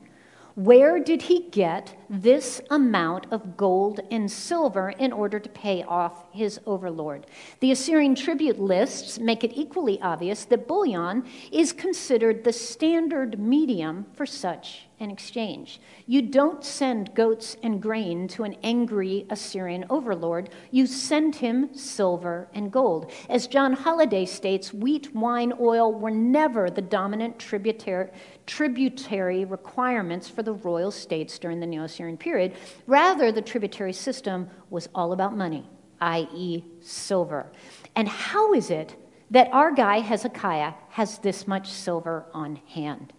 [0.54, 6.30] Where did he get this amount of gold and silver in order to pay off
[6.30, 7.26] his overlord?
[7.60, 14.04] The Assyrian tribute lists make it equally obvious that bullion is considered the standard medium
[14.12, 15.80] for such an exchange.
[16.06, 22.48] You don't send goats and grain to an angry Assyrian overlord, you send him silver
[22.54, 23.10] and gold.
[23.28, 28.10] As John Holladay states, wheat, wine, oil were never the dominant tributary
[28.46, 32.54] tributary requirements for the royal states during the Neo Assyrian period.
[32.86, 35.68] Rather, the tributary system was all about money,
[36.00, 37.50] i.e., silver.
[37.94, 38.96] And how is it
[39.30, 43.12] that our guy Hezekiah has this much silver on hand?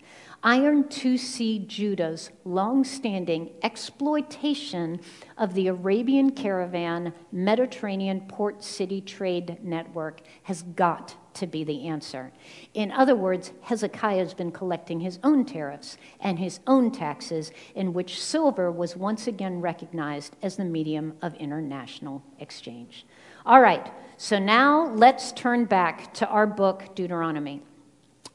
[0.45, 4.99] Iron 2C Judah's long-standing exploitation
[5.37, 12.31] of the Arabian caravan Mediterranean port city trade network has got to be the answer.
[12.73, 17.93] In other words, Hezekiah has been collecting his own tariffs and his own taxes, in
[17.93, 23.05] which silver was once again recognized as the medium of international exchange.
[23.45, 27.61] All right, so now let's turn back to our book, Deuteronomy.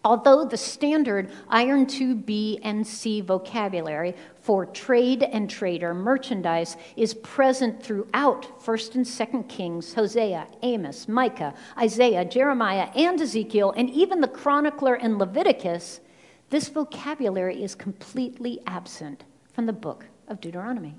[0.09, 7.83] Although the standard Iron 2B and C vocabulary for trade and trader merchandise is present
[7.83, 14.29] throughout 1st and 2nd Kings, Hosea, Amos, Micah, Isaiah, Jeremiah, and Ezekiel, and even the
[14.29, 16.01] chronicler in Leviticus,
[16.49, 20.95] this vocabulary is completely absent from the book of Deuteronomy.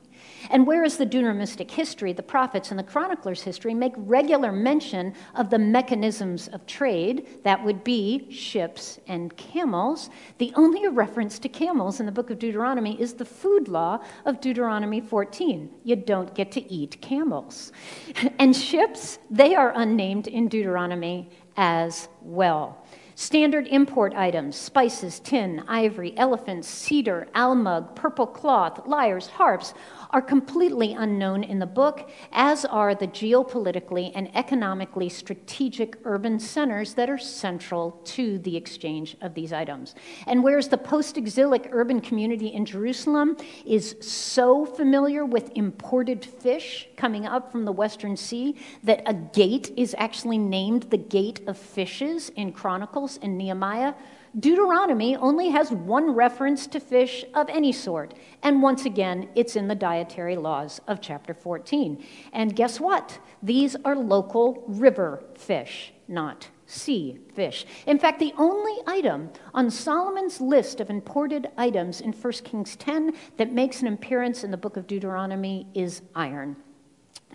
[0.50, 5.50] And whereas the Deuteronomistic history, the prophets, and the chroniclers' history make regular mention of
[5.50, 12.00] the mechanisms of trade, that would be ships and camels, the only reference to camels
[12.00, 15.70] in the book of Deuteronomy is the food law of Deuteronomy 14.
[15.84, 17.72] You don't get to eat camels.
[18.40, 22.86] And ships, they are unnamed in Deuteronomy as well.
[23.16, 29.74] Standard import items spices, tin, ivory, elephants, cedar, almug, purple cloth, lyres, harps
[30.10, 36.94] are completely unknown in the book, as are the geopolitically and economically strategic urban centers
[36.96, 39.96] that are central to the exchange of these items.
[40.26, 46.88] And whereas the post exilic urban community in Jerusalem is so familiar with imported fish
[46.98, 51.58] coming up from the Western Sea that a gate is actually named the Gate of
[51.58, 53.94] Fishes in Chronicles and Nehemiah,
[54.38, 58.14] Deuteronomy only has one reference to fish of any sort,
[58.44, 62.04] and once again, it's in the dietary laws of chapter 14.
[62.34, 63.20] And guess what?
[63.42, 67.66] These are local river fish, not sea fish.
[67.88, 73.14] In fact, the only item on Solomon's list of imported items in 1 Kings 10
[73.38, 76.56] that makes an appearance in the book of Deuteronomy is iron.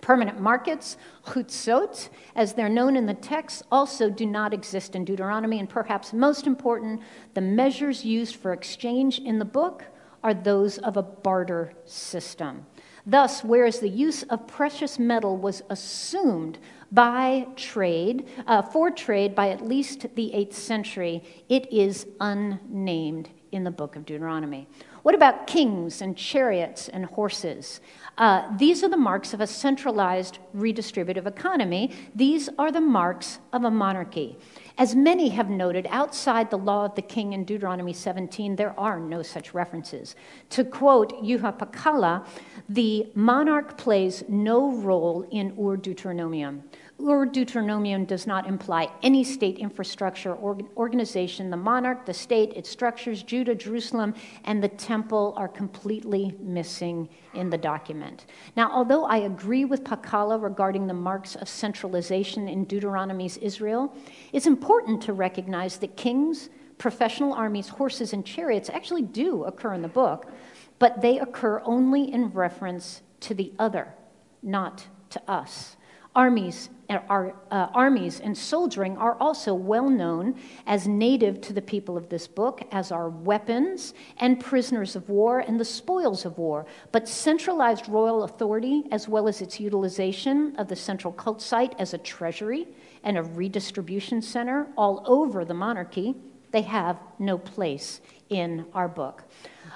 [0.04, 5.58] Permanent markets, chutzot, as they're known in the text, also do not exist in Deuteronomy.
[5.58, 7.00] And perhaps most important,
[7.32, 9.82] the measures used for exchange in the book
[10.22, 12.66] are those of a barter system.
[13.06, 16.58] Thus, whereas the use of precious metal was assumed
[16.92, 23.64] by trade, uh, for trade by at least the 8th century, it is unnamed in
[23.64, 24.68] the book of Deuteronomy.
[25.02, 27.80] What about kings and chariots and horses?
[28.16, 31.90] Uh, these are the marks of a centralized redistributive economy.
[32.14, 34.38] These are the marks of a monarchy.
[34.78, 38.98] As many have noted, outside the law of the king in Deuteronomy 17, there are
[38.98, 40.14] no such references.
[40.50, 42.26] To quote Juha Pakkala,
[42.68, 46.62] the monarch plays no role in Ur Deuteronomium.
[47.00, 51.50] Ur Deuteronomium does not imply any state infrastructure or organization.
[51.50, 54.14] The monarch, the state, its structures, Judah, Jerusalem,
[54.44, 58.26] and the temple are completely missing in the document.
[58.56, 63.92] Now, although I agree with Pakkala regarding the marks of centralization in Deuteronomy's Israel,
[64.32, 69.82] it's important to recognize that kings, professional armies, horses, and chariots actually do occur in
[69.82, 70.30] the book,
[70.78, 73.94] but they occur only in reference to the other,
[74.42, 75.76] not to us.
[76.16, 81.96] Armies, our, uh, armies and soldiering are also well known as native to the people
[81.96, 86.66] of this book, as are weapons and prisoners of war and the spoils of war.
[86.92, 91.94] But centralized royal authority, as well as its utilization of the central cult site as
[91.94, 92.68] a treasury
[93.02, 96.14] and a redistribution center all over the monarchy,
[96.52, 99.24] they have no place in our book.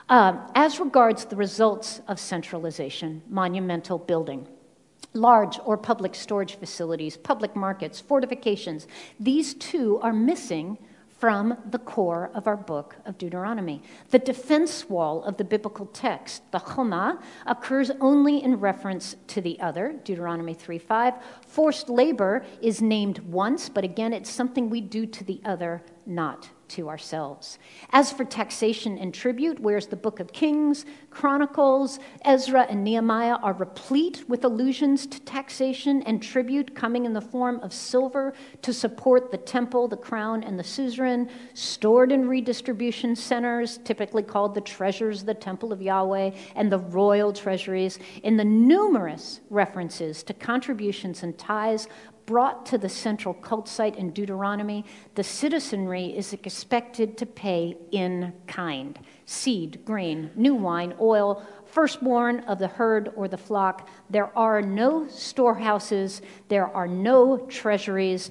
[0.09, 4.47] Uh, as regards the results of centralization, monumental building
[5.13, 8.87] large or public storage facilities, public markets, fortifications.
[9.19, 10.79] These two are missing
[11.19, 13.83] from the core of our book of Deuteronomy.
[14.11, 19.59] The defense wall of the biblical text, the Choma, occurs only in reference to the
[19.61, 21.15] other, Deuteronomy 3:5.
[21.45, 26.51] Forced labor is named once, but again, it's something we do to the other, not
[26.69, 27.59] to ourselves.
[27.91, 33.55] As for taxation and tribute, whereas the book of Kings, Chronicles, Ezra, and Nehemiah are
[33.55, 39.31] replete with allusions to taxation and tribute coming in the form of silver to support
[39.31, 45.21] the temple, the crown, and the suzerain, stored in redistribution centers, typically called the treasures
[45.21, 51.23] of the temple of Yahweh, and the royal treasuries, in the numerous references to contributions
[51.23, 51.89] and tithes
[52.29, 58.35] brought to the central cult site in Deuteronomy, the citizenry is expected to pay in
[58.47, 63.89] kind seed, grain, new wine, oil, firstborn of the herd or the flock.
[64.11, 68.31] There are no storehouses, there are no treasuries.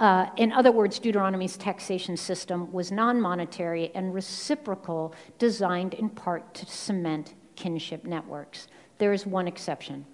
[0.00, 6.52] Uh, in other words, Deuteronomy's taxation system was non monetary and reciprocal, designed in part
[6.54, 8.66] to cement kinship networks.
[8.98, 10.04] There is one exception.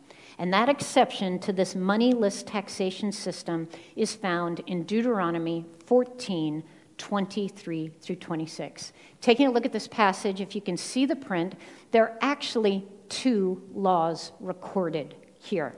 [0.42, 6.64] And that exception to this moneyless taxation system is found in Deuteronomy 14
[6.98, 8.92] 23 through 26.
[9.20, 11.54] Taking a look at this passage, if you can see the print,
[11.92, 15.76] there are actually two laws recorded here.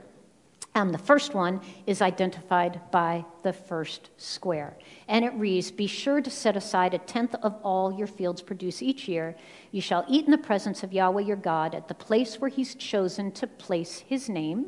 [0.75, 4.77] And the first one is identified by the first square.
[5.07, 8.81] And it reads Be sure to set aside a tenth of all your fields produce
[8.81, 9.37] each year.
[9.71, 12.75] You shall eat in the presence of Yahweh your God at the place where he's
[12.75, 14.65] chosen to place his name,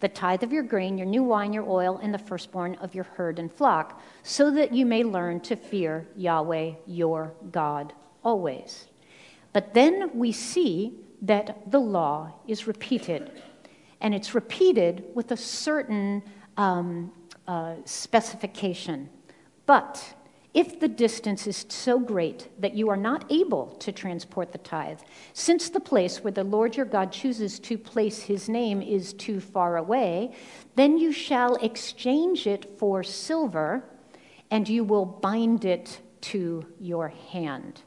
[0.00, 3.04] the tithe of your grain, your new wine, your oil, and the firstborn of your
[3.04, 7.92] herd and flock, so that you may learn to fear Yahweh your God
[8.24, 8.88] always.
[9.52, 13.30] But then we see that the law is repeated
[14.00, 16.22] and it's repeated with a certain
[16.56, 17.12] um,
[17.46, 19.08] uh, specification.
[19.66, 20.14] But
[20.54, 25.00] if the distance is so great that you are not able to transport the tithe,
[25.34, 29.40] since the place where the Lord your God chooses to place his name is too
[29.40, 30.34] far away,
[30.74, 33.84] then you shall exchange it for silver,
[34.50, 37.82] and you will bind it to your hand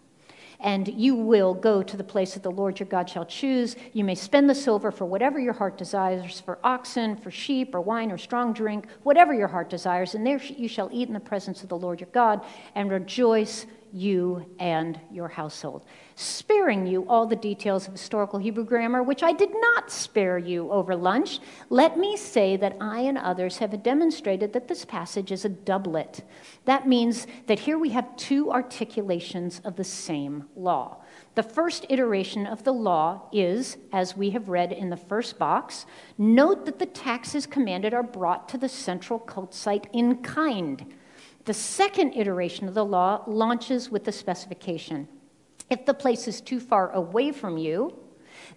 [0.59, 3.75] and you will go to the place that the Lord your God shall choose.
[3.93, 7.81] You may spend the silver for whatever your heart desires, for oxen, for sheep, or
[7.81, 11.19] wine, or strong drink, whatever your heart desires, and there you shall eat in the
[11.19, 12.45] presence of the Lord your God,
[12.75, 15.85] and rejoice you and your household,
[16.15, 20.71] sparing you all the details of historical Hebrew grammar, which I did not spare you
[20.71, 21.39] over lunch.
[21.69, 26.21] Let me say that I and others have demonstrated that this passage is a doublet.
[26.65, 30.97] That means that here we have two articulations of the same law.
[31.35, 35.85] The first iteration of the law is, as we have read in the first box,
[36.17, 40.93] note that the taxes commanded are brought to the central cult site in kind
[41.45, 45.07] the second iteration of the law launches with the specification.
[45.69, 47.97] If the place is too far away from you,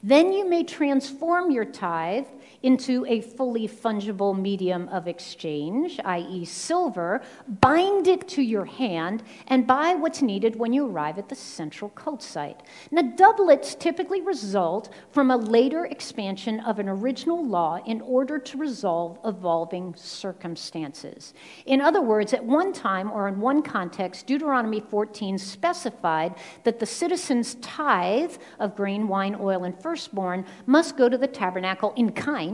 [0.03, 2.27] then you may transform your tithe
[2.63, 7.23] into a fully fungible medium of exchange, i.e., silver,
[7.61, 11.91] bind it to your hand, and buy what's needed when you arrive at the central
[11.91, 12.63] cult site.
[12.91, 18.59] Now, doublets typically result from a later expansion of an original law in order to
[18.59, 21.35] resolve evolving circumstances.
[21.67, 26.35] In other words, at one time or in one context, Deuteronomy 14 specified
[26.65, 31.93] that the citizen's tithe of grain, wine, oil, and firstborn must go to the tabernacle
[31.97, 32.52] in kind.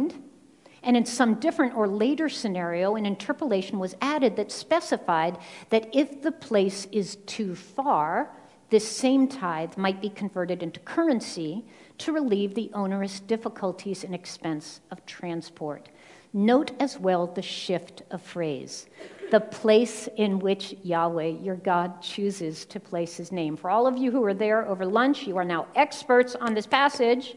[0.82, 5.38] And in some different or later scenario, an interpolation was added that specified
[5.70, 8.30] that if the place is too far,
[8.70, 11.64] this same tithe might be converted into currency
[11.98, 15.88] to relieve the onerous difficulties and expense of transport.
[16.32, 18.86] Note as well the shift of phrase,
[19.30, 23.56] the place in which Yahweh, your God, chooses to place his name.
[23.56, 26.66] For all of you who were there over lunch, you are now experts on this
[26.66, 27.36] passage.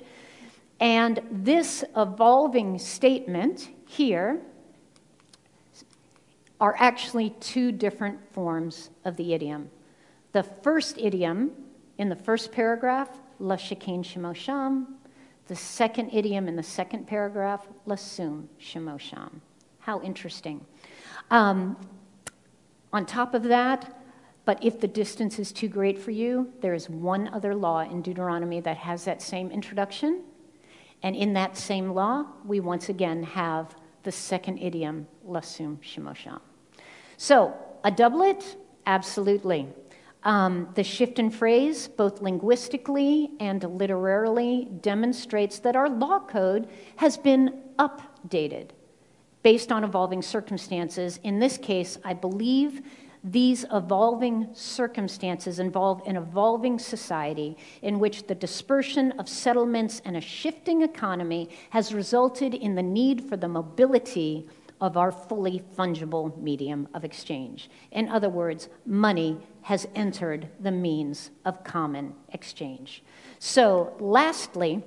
[0.81, 4.41] And this evolving statement here
[6.59, 9.69] are actually two different forms of the idiom.
[10.31, 11.51] The first idiom
[11.99, 13.09] in the first paragraph,
[13.39, 14.87] La Shekin Shemosham,
[15.47, 19.29] the second idiom in the second paragraph, Lasum Shemosham.
[19.79, 20.65] How interesting.
[21.29, 21.77] Um,
[22.91, 24.01] on top of that,
[24.45, 28.01] but if the distance is too great for you, there is one other law in
[28.01, 30.23] Deuteronomy that has that same introduction.
[31.03, 36.39] And in that same law, we once again have the second idiom, Lasum Shemosham.
[37.17, 38.57] So, a doublet?
[38.85, 39.67] Absolutely.
[40.23, 47.17] Um, the shift in phrase, both linguistically and literarily, demonstrates that our law code has
[47.17, 48.69] been updated
[49.43, 51.19] based on evolving circumstances.
[51.23, 52.81] In this case, I believe
[53.23, 60.21] these evolving circumstances involve an evolving society in which the dispersion of settlements and a
[60.21, 64.47] shifting economy has resulted in the need for the mobility
[64.79, 67.69] of our fully fungible medium of exchange.
[67.91, 73.03] In other words, money has entered the means of common exchange.
[73.37, 74.83] So, lastly,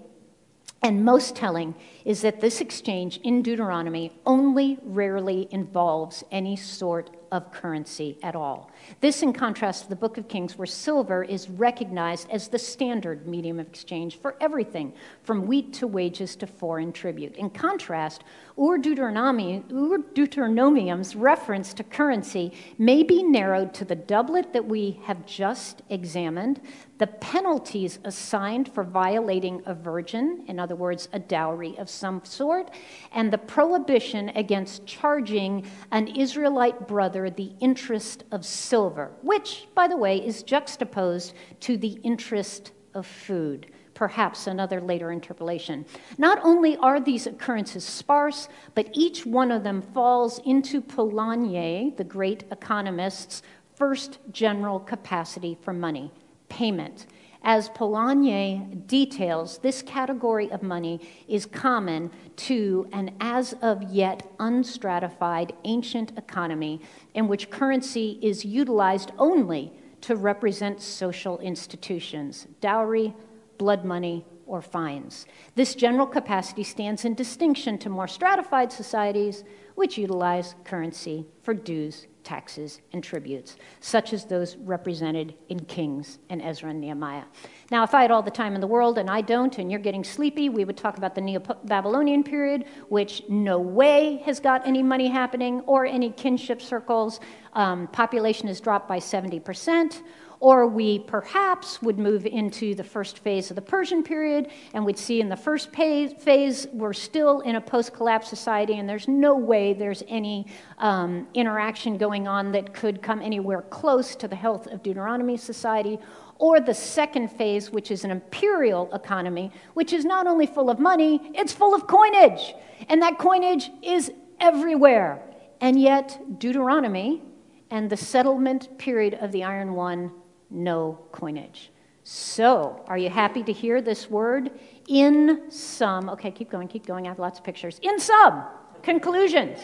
[0.83, 7.51] and most telling is that this exchange in Deuteronomy only rarely involves any sort of
[7.51, 8.71] currency at all.
[9.01, 13.27] This, in contrast to the Book of Kings, where silver is recognized as the standard
[13.27, 14.93] medium of exchange for everything,
[15.25, 17.35] from wheat to wages to foreign tribute.
[17.35, 18.23] In contrast,
[18.57, 25.01] Ur, Deuteronomy, Ur Deuteronomium's reference to currency may be narrowed to the doublet that we
[25.05, 26.61] have just examined,
[26.99, 32.71] the penalties assigned for violating a virgin, in other words, a dowry of some sort,
[33.13, 39.97] and the prohibition against charging an Israelite brother the interest of silver, which, by the
[39.97, 43.67] way, is juxtaposed to the interest of food.
[43.95, 45.87] Perhaps another later interpolation.
[46.19, 52.05] Not only are these occurrences sparse, but each one of them falls into Polanyi, the
[52.05, 53.43] great economist's
[53.75, 56.13] first general capacity for money
[56.49, 57.07] payment.
[57.47, 65.53] As Polanyi details, this category of money is common to an as of yet unstratified
[65.65, 66.81] ancient economy
[67.13, 73.15] in which currency is utilized only to represent social institutions dowry,
[73.59, 75.27] blood money, or fines.
[75.55, 79.45] This general capacity stands in distinction to more stratified societies
[79.75, 86.43] which utilize currency for dues taxes, and tributes, such as those represented in Kings and
[86.43, 87.25] Ezra and Nehemiah.
[87.71, 89.81] Now, if I had all the time in the world, and I don't, and you're
[89.81, 94.67] getting sleepy, we would talk about the Neo Babylonian period, which no way has got
[94.67, 97.21] any money happening or any kinship circles.
[97.53, 100.03] Um, population has dropped by 70%.
[100.41, 104.99] Or we perhaps would move into the first phase of the Persian period, and we'd
[104.99, 109.35] see in the first phase, we're still in a post collapse society, and there's no
[109.37, 110.47] way there's any
[110.79, 115.99] um, interaction going on that could come anywhere close to the health of Deuteronomy society.
[116.39, 120.81] Or the second phase, which is an imperial economy, which is not only full of
[120.81, 122.55] money, it's full of coinage.
[122.89, 124.11] And that coinage is
[124.41, 125.23] everywhere.
[125.61, 127.23] And yet, Deuteronomy
[127.71, 130.11] and the settlement period of the Iron One
[130.55, 131.71] no coinage.
[132.05, 134.51] So, are you happy to hear this word?
[134.89, 137.07] In some, okay, keep going, keep going.
[137.07, 137.81] I have lots of pictures.
[137.83, 138.45] In some
[138.83, 139.59] conclusions.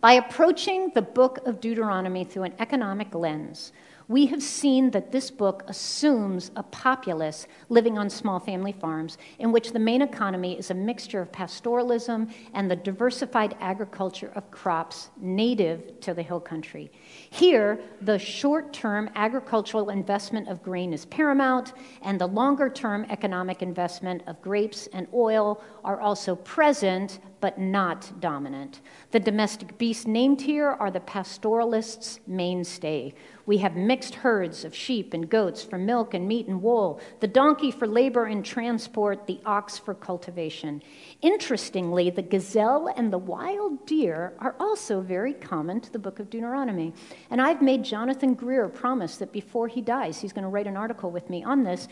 [0.00, 3.72] By approaching the book of Deuteronomy through an economic lens,
[4.10, 9.52] we have seen that this book assumes a populace living on small family farms in
[9.52, 15.10] which the main economy is a mixture of pastoralism and the diversified agriculture of crops
[15.20, 16.90] native to the hill country.
[17.30, 23.62] Here, the short term agricultural investment of grain is paramount, and the longer term economic
[23.62, 28.80] investment of grapes and oil are also present, but not dominant.
[29.12, 33.14] The domestic beasts named here are the pastoralists' mainstay.
[33.50, 37.26] We have mixed herds of sheep and goats for milk and meat and wool, the
[37.26, 40.80] donkey for labor and transport, the ox for cultivation.
[41.20, 46.30] Interestingly, the gazelle and the wild deer are also very common to the book of
[46.30, 46.94] Deuteronomy.
[47.28, 50.76] And I've made Jonathan Greer promise that before he dies, he's going to write an
[50.76, 51.88] article with me on this.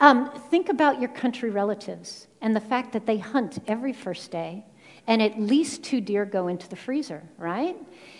[0.00, 4.64] Um, think about your country relatives and the fact that they hunt every first day
[5.06, 7.76] and at least two deer go into the freezer, right?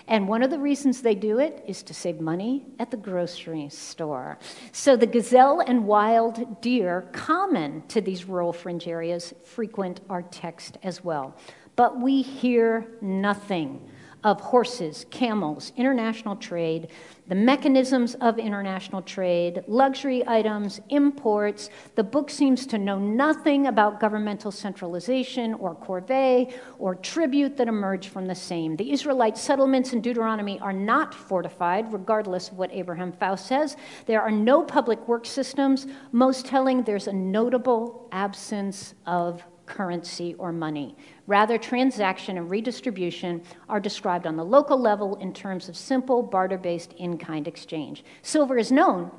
[0.09, 3.69] And one of the reasons they do it is to save money at the grocery
[3.69, 4.39] store.
[4.73, 10.79] So the gazelle and wild deer, common to these rural fringe areas, frequent our text
[10.83, 11.37] as well.
[11.77, 13.89] But we hear nothing
[14.25, 16.89] of horses, camels, international trade,
[17.29, 21.71] the mechanisms of international trade, luxury items, imports.
[21.95, 28.11] The book seems to know nothing about governmental centralization or corvée or tribute that emerged
[28.11, 28.77] from the same.
[28.77, 33.77] The Israelite settlements in Deuteronomy are not fortified, regardless of what Abraham Faust says.
[34.07, 35.87] There are no public work systems.
[36.13, 40.97] Most telling, there's a notable absence of currency or money.
[41.27, 46.59] Rather, transaction and redistribution are described on the local level in terms of simple barter
[46.59, 48.05] based in kind exchange.
[48.23, 49.11] Silver is known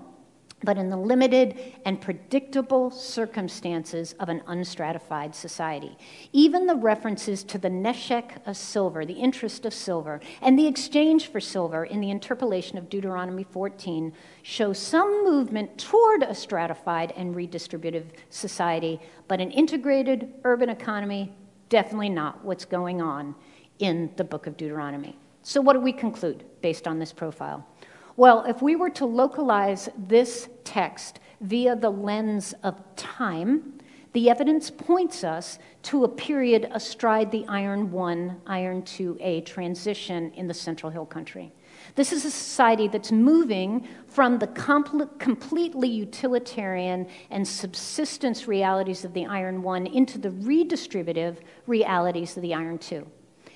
[0.64, 5.97] but in the limited and predictable circumstances of an unstratified society.
[6.32, 11.28] Even the references to the neshek of silver, the interest of silver, and the exchange
[11.28, 17.36] for silver in the interpolation of Deuteronomy 14 show some movement toward a stratified and
[17.36, 21.34] redistributive society, but an integrated urban economy,
[21.70, 23.36] definitely not what's going on
[23.80, 25.18] in the book of Deuteronomy.
[25.41, 27.66] So, what do we conclude based on this profile?
[28.16, 33.80] Well, if we were to localize this text via the lens of time,
[34.14, 40.47] the evidence points us to a period astride the Iron 1, Iron 2A transition in
[40.47, 41.51] the Central Hill Country.
[41.95, 49.14] This is a society that's moving from the compl- completely utilitarian and subsistence realities of
[49.14, 53.07] the Iron One into the redistributive realities of the Iron Two.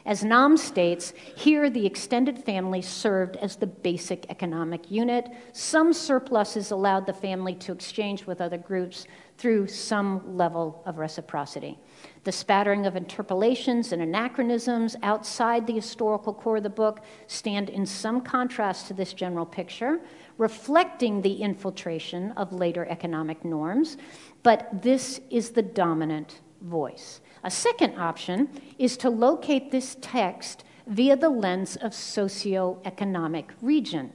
[0.08, 5.30] As Nam states, here the extended family served as the basic economic unit.
[5.52, 9.06] Some surpluses allowed the family to exchange with other groups
[9.38, 11.78] through some level of reciprocity.
[12.24, 17.86] The spattering of interpolations and anachronisms outside the historical core of the book stand in
[17.86, 20.00] some contrast to this general picture,
[20.38, 23.98] reflecting the infiltration of later economic norms,
[24.42, 27.22] but this is the dominant voice.
[27.44, 34.14] A second option is to locate this text via the lens of socioeconomic region.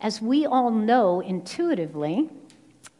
[0.00, 2.28] As we all know intuitively,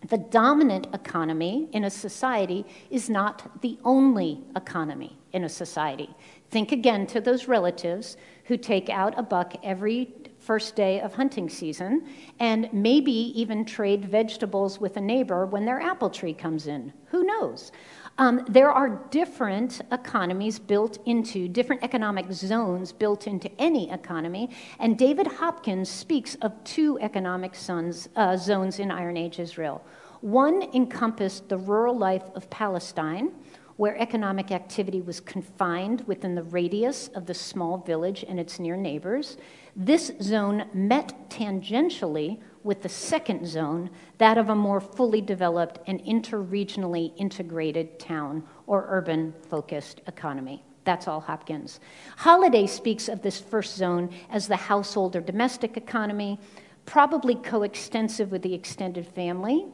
[0.09, 6.11] the dominant economy in a society is not the only economy in a society.
[6.51, 11.49] Think again to those relatives who take out a buck every first day of hunting
[11.49, 12.07] season
[12.39, 16.93] and maybe even trade vegetables with a neighbor when their apple tree comes in.
[17.07, 17.73] Who knows?
[18.17, 24.97] Um, there are different economies built into, different economic zones built into any economy, and
[24.97, 29.85] David Hopkins speaks of two economic zones, uh, zones in Iron Age Israel.
[30.21, 33.33] One encompassed the rural life of Palestine,
[33.77, 38.77] where economic activity was confined within the radius of the small village and its near
[38.77, 39.37] neighbors.
[39.75, 46.03] This zone met tangentially with the second zone, that of a more fully developed and
[46.05, 50.65] interregionally integrated town or urban focused economy.
[50.85, 51.81] That's all Hopkins.
[52.19, 56.41] Holladay speaks of this first zone as the household or domestic economy,
[56.87, 59.67] probably coextensive with the extended family.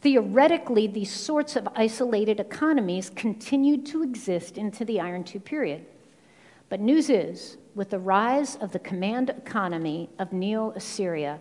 [0.00, 5.86] Theoretically, these sorts of isolated economies continued to exist into the Iron II period.
[6.68, 11.40] But news is, with the rise of the command economy of Neo Assyria,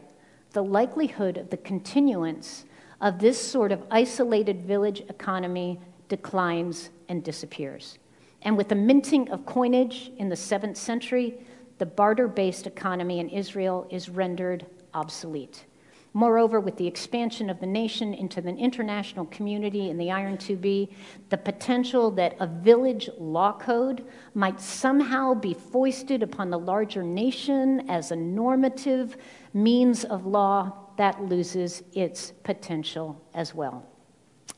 [0.54, 2.66] the likelihood of the continuance
[3.02, 8.00] of this sort of isolated village economy declines and disappears.
[8.44, 11.40] And with the minting of coinage in the 7th century,
[11.80, 15.66] the barter based economy in Israel is rendered obsolete.
[16.16, 20.90] Moreover, with the expansion of the nation into the international community in the Iron 2B,
[21.30, 24.06] the potential that a village law code
[24.36, 29.18] might somehow be foisted upon the larger nation as a normative
[29.54, 33.84] means of law, that loses its potential as well.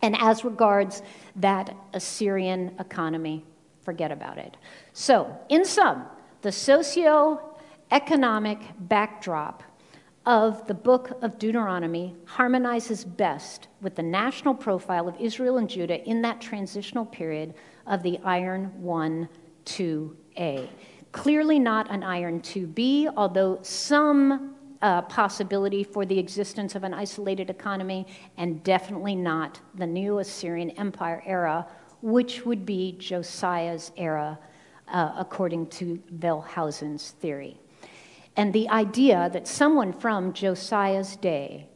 [0.02, 1.04] And as regards
[1.38, 3.46] that Assyrian economy,
[3.82, 4.58] forget about it.
[4.92, 6.06] So, in sum,
[6.42, 9.64] the socio-economic backdrop
[10.26, 16.04] of the book of Deuteronomy harmonizes best with the national profile of Israel and Judah
[16.04, 17.54] in that transitional period
[17.86, 19.30] of the Iron 1
[19.66, 20.68] 2A.
[21.12, 27.50] Clearly not an Iron 2B, although some uh, possibility for the existence of an isolated
[27.50, 28.06] economy,
[28.38, 31.66] and definitely not the Neo Assyrian Empire era,
[32.02, 34.38] which would be Josiah's era,
[34.88, 37.60] uh, according to Wellhausen's theory.
[38.38, 41.70] And the idea that someone from Josiah's day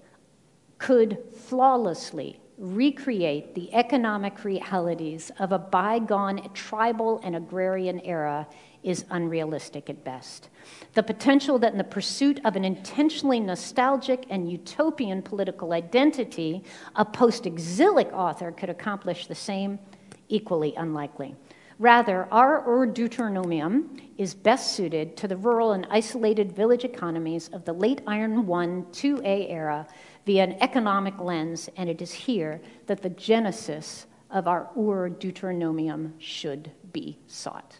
[0.77, 8.45] could flawlessly recreate the economic realities of a bygone tribal and agrarian era
[8.83, 10.49] is unrealistic at best.
[10.93, 16.63] The potential that in the pursuit of an intentionally nostalgic and utopian political identity,
[16.95, 19.79] a post exilic author could accomplish the same,
[20.27, 21.35] equally unlikely.
[21.79, 27.63] Rather, our Ur Deuteronomium is best suited to the rural and isolated village economies of
[27.63, 29.87] the late Iron I 2A era
[30.25, 36.11] via an economic lens, and it is here that the genesis of our Ur Deuteronomium
[36.19, 37.79] should be sought.